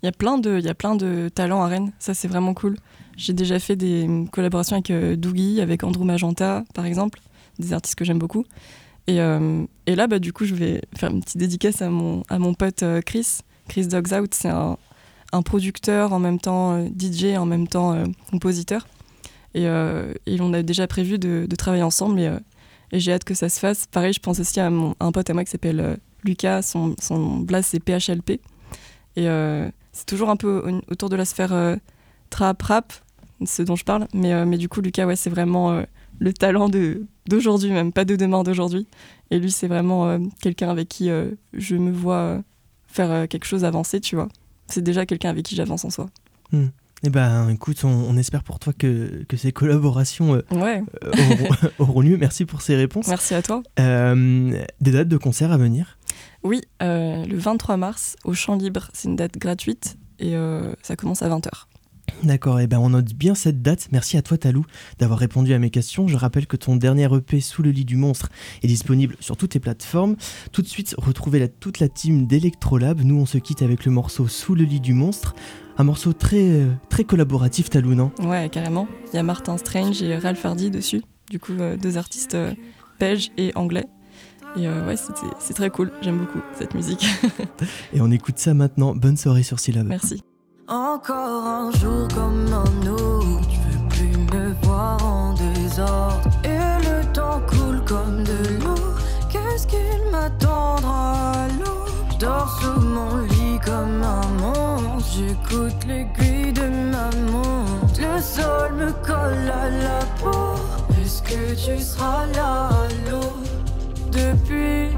il 0.02 0.06
y 0.06 0.08
a 0.08 0.12
plein 0.12 0.38
de, 0.38 0.72
plein 0.72 0.96
talents 1.28 1.62
à 1.62 1.68
Rennes. 1.68 1.92
Ça 1.98 2.14
c'est 2.14 2.28
vraiment 2.28 2.54
cool. 2.54 2.76
J'ai 3.18 3.34
déjà 3.34 3.58
fait 3.58 3.76
des 3.76 4.08
collaborations 4.32 4.76
avec 4.76 4.90
Dougie, 5.20 5.60
avec 5.60 5.84
Andrew 5.84 6.04
Magenta 6.04 6.64
par 6.72 6.86
exemple, 6.86 7.20
des 7.58 7.74
artistes 7.74 7.96
que 7.96 8.04
j'aime 8.06 8.18
beaucoup. 8.18 8.46
Et, 9.06 9.20
euh, 9.20 9.64
et, 9.86 9.96
là, 9.96 10.06
bah, 10.06 10.18
du 10.18 10.32
coup, 10.32 10.44
je 10.44 10.54
vais 10.54 10.80
faire 10.96 11.10
une 11.10 11.20
petite 11.20 11.36
dédicace 11.36 11.82
à 11.82 11.90
mon, 11.90 12.22
à 12.28 12.38
mon 12.38 12.54
pote 12.54 12.82
euh, 12.82 13.00
Chris. 13.00 13.38
Chris 13.68 13.86
Dogs 13.86 14.12
Out, 14.12 14.34
c'est 14.34 14.48
un, 14.48 14.76
un, 15.32 15.42
producteur, 15.42 16.12
en 16.12 16.18
même 16.18 16.38
temps 16.38 16.74
euh, 16.74 16.88
DJ, 16.98 17.36
en 17.36 17.46
même 17.46 17.68
temps 17.68 17.96
compositeur. 18.30 18.86
Et, 19.54 19.64
et, 19.64 20.40
on 20.40 20.52
a 20.52 20.62
déjà 20.62 20.86
prévu 20.88 21.18
de, 21.18 21.46
travailler 21.56 21.84
ensemble 21.84 22.18
et, 22.18 22.28
et 22.90 22.98
j'ai 22.98 23.12
hâte 23.12 23.22
que 23.22 23.34
ça 23.34 23.48
se 23.48 23.60
fasse. 23.60 23.86
Pareil, 23.86 24.12
je 24.12 24.18
pense 24.18 24.40
aussi 24.40 24.58
à, 24.58 24.68
mon, 24.68 24.96
un 24.98 25.12
pote 25.12 25.30
à 25.30 25.34
moi 25.34 25.44
qui 25.44 25.50
s'appelle 25.50 25.96
Lucas, 26.24 26.62
son, 26.62 26.96
son 27.00 27.36
blast 27.38 27.70
c'est 27.70 27.78
PHLP. 27.78 28.40
Et 29.14 29.26
c'est 29.92 30.06
toujours 30.06 30.28
un 30.28 30.36
peu 30.36 30.80
autour 30.90 31.08
de 31.08 31.14
la 31.14 31.24
sphère 31.24 31.78
trap 32.30 32.62
rap, 32.62 32.92
ce 33.46 33.62
dont 33.62 33.76
je 33.76 33.84
parle. 33.84 34.08
Mais, 34.12 34.44
mais 34.44 34.58
du 34.58 34.68
coup, 34.68 34.80
Lucas, 34.80 35.06
ouais, 35.06 35.14
c'est 35.14 35.30
vraiment 35.30 35.84
le 36.24 36.32
talent 36.32 36.70
d'aujourd'hui 37.26 37.70
même, 37.70 37.92
pas 37.92 38.06
de 38.06 38.16
demain, 38.16 38.42
d'aujourd'hui. 38.42 38.86
Et 39.30 39.38
lui, 39.38 39.50
c'est 39.50 39.68
vraiment 39.68 40.08
euh, 40.08 40.18
quelqu'un 40.40 40.70
avec 40.70 40.88
qui 40.88 41.10
euh, 41.10 41.30
je 41.52 41.76
me 41.76 41.92
vois 41.92 42.16
euh, 42.16 42.42
faire 42.86 43.28
quelque 43.28 43.44
chose 43.44 43.64
avancer, 43.64 44.00
tu 44.00 44.16
vois. 44.16 44.28
C'est 44.66 44.82
déjà 44.82 45.04
quelqu'un 45.04 45.28
avec 45.28 45.44
qui 45.44 45.54
j'avance 45.54 45.84
en 45.84 45.90
soi. 45.90 46.06
Hmm. 46.50 46.68
Eh 47.02 47.10
ben, 47.10 47.50
écoute, 47.50 47.84
on, 47.84 48.16
espère 48.16 48.42
pour 48.42 48.58
toi 48.58 48.72
que, 48.72 49.24
que 49.28 49.36
ces 49.36 49.52
collaborations 49.52 50.40
auront, 51.78 52.00
lieu. 52.00 52.16
Merci 52.16 52.46
pour 52.46 52.62
ces 52.62 52.74
réponses. 52.76 53.08
Merci 53.08 53.34
à 53.34 53.42
toi. 53.42 53.62
des 53.76 54.90
dates 54.90 55.08
de 55.08 55.16
concert 55.18 55.52
à 55.52 55.58
venir? 55.58 55.98
Oui, 56.42 56.62
le 56.80 57.36
23 57.36 57.76
mars 57.76 58.16
au 58.24 58.32
Champ 58.32 58.56
Libre, 58.56 58.88
c'est 58.94 59.08
une 59.08 59.16
date 59.16 59.36
gratuite 59.36 59.98
et 60.18 60.34
ça 60.80 60.96
commence 60.96 61.20
à 61.20 61.28
20h. 61.28 61.66
D'accord, 62.22 62.60
et 62.60 62.64
eh 62.64 62.66
ben 62.66 62.78
on 62.78 62.90
note 62.90 63.12
bien 63.12 63.34
cette 63.34 63.60
date. 63.60 63.88
Merci 63.92 64.16
à 64.16 64.22
toi 64.22 64.38
Talou 64.38 64.64
d'avoir 64.98 65.18
répondu 65.18 65.52
à 65.52 65.58
mes 65.58 65.70
questions. 65.70 66.08
Je 66.08 66.16
rappelle 66.16 66.46
que 66.46 66.56
ton 66.56 66.76
dernier 66.76 67.08
EP 67.14 67.40
Sous 67.40 67.62
le 67.62 67.70
lit 67.70 67.84
du 67.84 67.96
monstre 67.96 68.28
est 68.62 68.66
disponible 68.66 69.16
sur 69.20 69.36
toutes 69.36 69.50
tes 69.50 69.60
plateformes. 69.60 70.16
Tout 70.52 70.62
de 70.62 70.66
suite, 70.66 70.94
retrouvez 70.96 71.48
toute 71.48 71.80
la 71.80 71.88
team 71.88 72.26
d'Electrolab. 72.26 73.00
Nous 73.02 73.16
on 73.16 73.26
se 73.26 73.38
quitte 73.38 73.62
avec 73.62 73.84
le 73.84 73.92
morceau 73.92 74.28
Sous 74.28 74.54
le 74.54 74.64
lit 74.64 74.80
du 74.80 74.94
monstre. 74.94 75.34
Un 75.76 75.84
morceau 75.84 76.12
très, 76.12 76.50
euh, 76.50 76.72
très 76.88 77.04
collaboratif 77.04 77.68
Talou, 77.68 77.94
non? 77.94 78.12
Ouais, 78.22 78.48
carrément. 78.48 78.86
Il 79.12 79.16
y 79.16 79.18
a 79.18 79.22
Martin 79.22 79.58
Strange 79.58 80.02
et 80.02 80.16
Ralph 80.16 80.44
Hardy 80.44 80.70
dessus. 80.70 81.02
Du 81.30 81.40
coup, 81.40 81.52
euh, 81.58 81.76
deux 81.76 81.98
artistes 81.98 82.34
euh, 82.34 82.54
belges 83.00 83.32
et 83.36 83.52
anglais. 83.56 83.86
Et 84.56 84.68
ouais, 84.68 84.94
c'est 85.40 85.54
très 85.54 85.68
cool. 85.68 85.90
J'aime 86.00 86.18
beaucoup 86.18 86.38
cette 86.56 86.74
musique. 86.74 87.04
et 87.92 88.00
on 88.00 88.10
écoute 88.12 88.38
ça 88.38 88.54
maintenant. 88.54 88.94
Bonne 88.94 89.16
soirée 89.16 89.42
sur 89.42 89.58
Syllab. 89.58 89.88
Merci. 89.88 90.22
Encore 90.66 91.44
un 91.46 91.70
jour 91.72 92.08
comme 92.14 92.46
un 92.50 92.86
autre, 92.86 93.50
je 93.50 93.78
veux 93.78 93.88
plus 93.90 94.16
me 94.34 94.54
voir 94.62 95.04
en 95.04 95.34
désordre. 95.34 96.22
Et 96.42 96.82
le 96.86 97.04
temps 97.12 97.42
coule 97.46 97.84
comme 97.84 98.24
de 98.24 98.64
l'eau. 98.64 98.94
Qu'est-ce 99.30 99.66
qu'il 99.66 100.10
m'attendra 100.10 101.32
à 101.32 101.48
l'eau 101.48 101.84
Je 102.12 102.18
dors 102.18 102.48
sous 102.62 102.80
mon 102.80 103.16
lit 103.26 103.58
comme 103.62 104.02
un 104.02 104.26
monstre. 104.40 105.18
J'écoute 105.18 105.84
l'aiguille 105.86 106.54
de 106.54 106.68
ma 106.90 107.10
montre. 107.30 108.00
Le 108.00 108.22
sol 108.22 108.72
me 108.72 108.90
colle 109.06 109.52
à 109.52 109.68
la 109.68 110.04
peau. 110.22 110.54
Est-ce 111.02 111.20
que 111.20 111.54
tu 111.54 111.78
seras 111.78 112.24
là 112.34 112.68
à 112.68 113.10
l'eau 113.10 113.34
Depuis, 114.10 114.96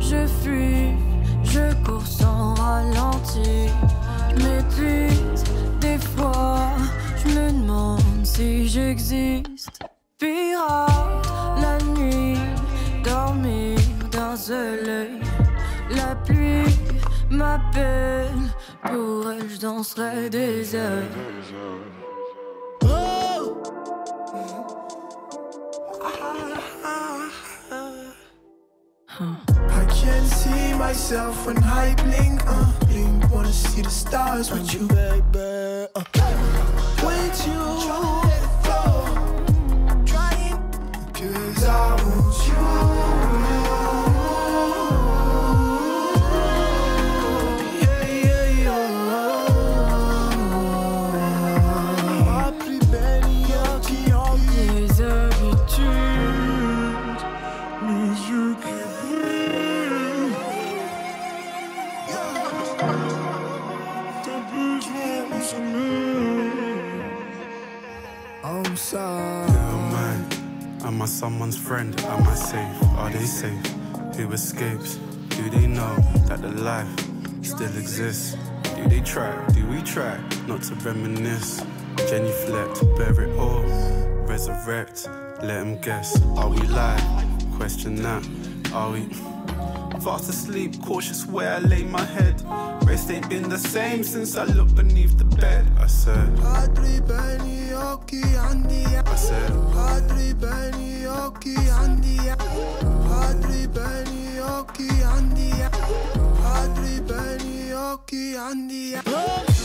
je 0.00 0.26
fuis, 0.42 0.92
je 1.44 1.72
cours 1.82 2.06
sans 2.06 2.52
ralentir 2.56 3.70
Des 5.80 5.98
fois, 5.98 6.70
je 7.16 7.28
me 7.28 7.50
demande 7.50 8.24
si 8.24 8.68
j'existe. 8.68 9.80
Pirate, 10.18 11.26
la 11.60 11.78
nuit, 11.94 12.38
dormir 13.02 13.78
d'un 14.10 14.36
seul 14.36 14.88
œil. 14.88 15.20
La 15.90 16.14
pluie 16.14 16.76
m'appelle, 17.30 18.28
pour 18.84 19.30
elle 19.30 19.48
je 19.48 19.60
danserai 19.60 20.30
des 20.30 20.74
heures? 20.74 21.02
I 30.00 30.22
see 30.22 30.74
myself 30.74 31.46
when 31.46 31.58
I 31.64 31.94
blink, 32.04 32.40
uh, 32.46 32.78
stars 33.90 34.50
with 34.50 34.74
you, 34.74 34.86
baby. 34.88 35.88
Uh. 35.94 36.17
Friend? 71.56 71.98
Am 72.02 72.26
I 72.26 72.34
safe? 72.34 72.82
Are 72.98 73.10
they 73.10 73.24
safe? 73.24 73.66
Who 74.16 74.32
escapes? 74.32 74.96
Do 75.30 75.48
they 75.50 75.66
know 75.66 75.96
that 76.26 76.42
the 76.42 76.48
life 76.48 76.90
still 77.42 77.74
exists? 77.76 78.36
Do 78.74 78.88
they 78.88 79.00
try? 79.00 79.32
Do 79.48 79.66
we 79.66 79.80
try 79.82 80.18
not 80.46 80.62
to 80.64 80.74
reminisce? 80.76 81.64
Genuflect, 82.08 82.80
bear 82.96 83.22
it 83.22 83.38
all, 83.38 83.62
resurrect, 84.26 85.08
let 85.42 85.60
them 85.60 85.80
guess. 85.80 86.20
Are 86.36 86.48
we 86.48 86.58
live? 86.58 87.02
Question 87.56 87.96
that. 88.02 88.26
Are 88.72 88.92
we 88.92 89.08
fast 90.00 90.28
asleep? 90.28 90.80
Cautious 90.82 91.26
where 91.26 91.54
I 91.54 91.58
lay 91.58 91.82
my 91.84 92.04
head. 92.04 92.42
Rest 92.84 93.10
ain't 93.10 93.28
been 93.28 93.48
the 93.48 93.58
same 93.58 94.02
since 94.04 94.36
I 94.36 94.44
looked 94.44 94.74
beneath 94.74 95.18
the 95.18 95.24
bed. 95.24 95.66
I 95.78 95.86
said, 95.86 96.28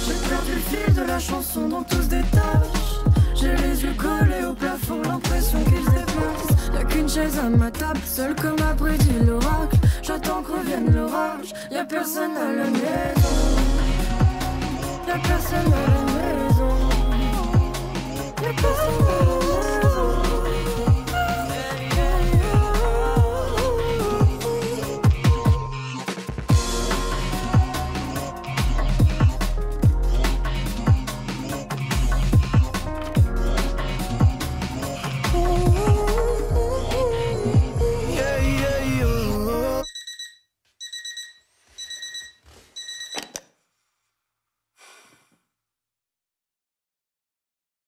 J'ai 0.06 0.30
perdu 0.30 0.52
le 0.54 0.60
fil 0.60 0.94
de 0.94 1.02
la 1.04 1.20
chanson 1.20 1.70
dont 1.70 1.84
tout 1.84 2.02
se 2.02 2.08
détache. 2.08 3.00
J'ai 3.36 3.56
les 3.56 3.84
yeux 3.84 3.94
collés 3.98 4.46
au 4.46 4.54
plafond, 4.54 5.02
l'impression 5.04 5.64
qu'ils 5.64 5.86
se 5.86 5.90
déplacent. 5.90 6.74
Y'a 6.74 6.84
qu'une 6.84 7.10
chaise 7.10 7.40
à 7.40 7.50
ma 7.50 7.72
table, 7.72 8.00
seule 8.06 8.36
comme 8.36 8.62
a 8.62 8.74
prédit 8.74 9.20
l'oracle. 9.26 9.78
J'attends 10.02 10.42
que 10.42 10.52
revienne 10.52 10.94
l'orage, 10.94 11.54
y'a 11.72 11.86
personne 11.86 12.36
à 12.38 12.54
la 12.54 12.66
maison. 12.66 12.82
Y'a 15.08 15.20
personne 15.20 15.74
à 15.74 15.88
la 15.88 16.04
maison. 16.04 16.13
Y'a 18.44 19.43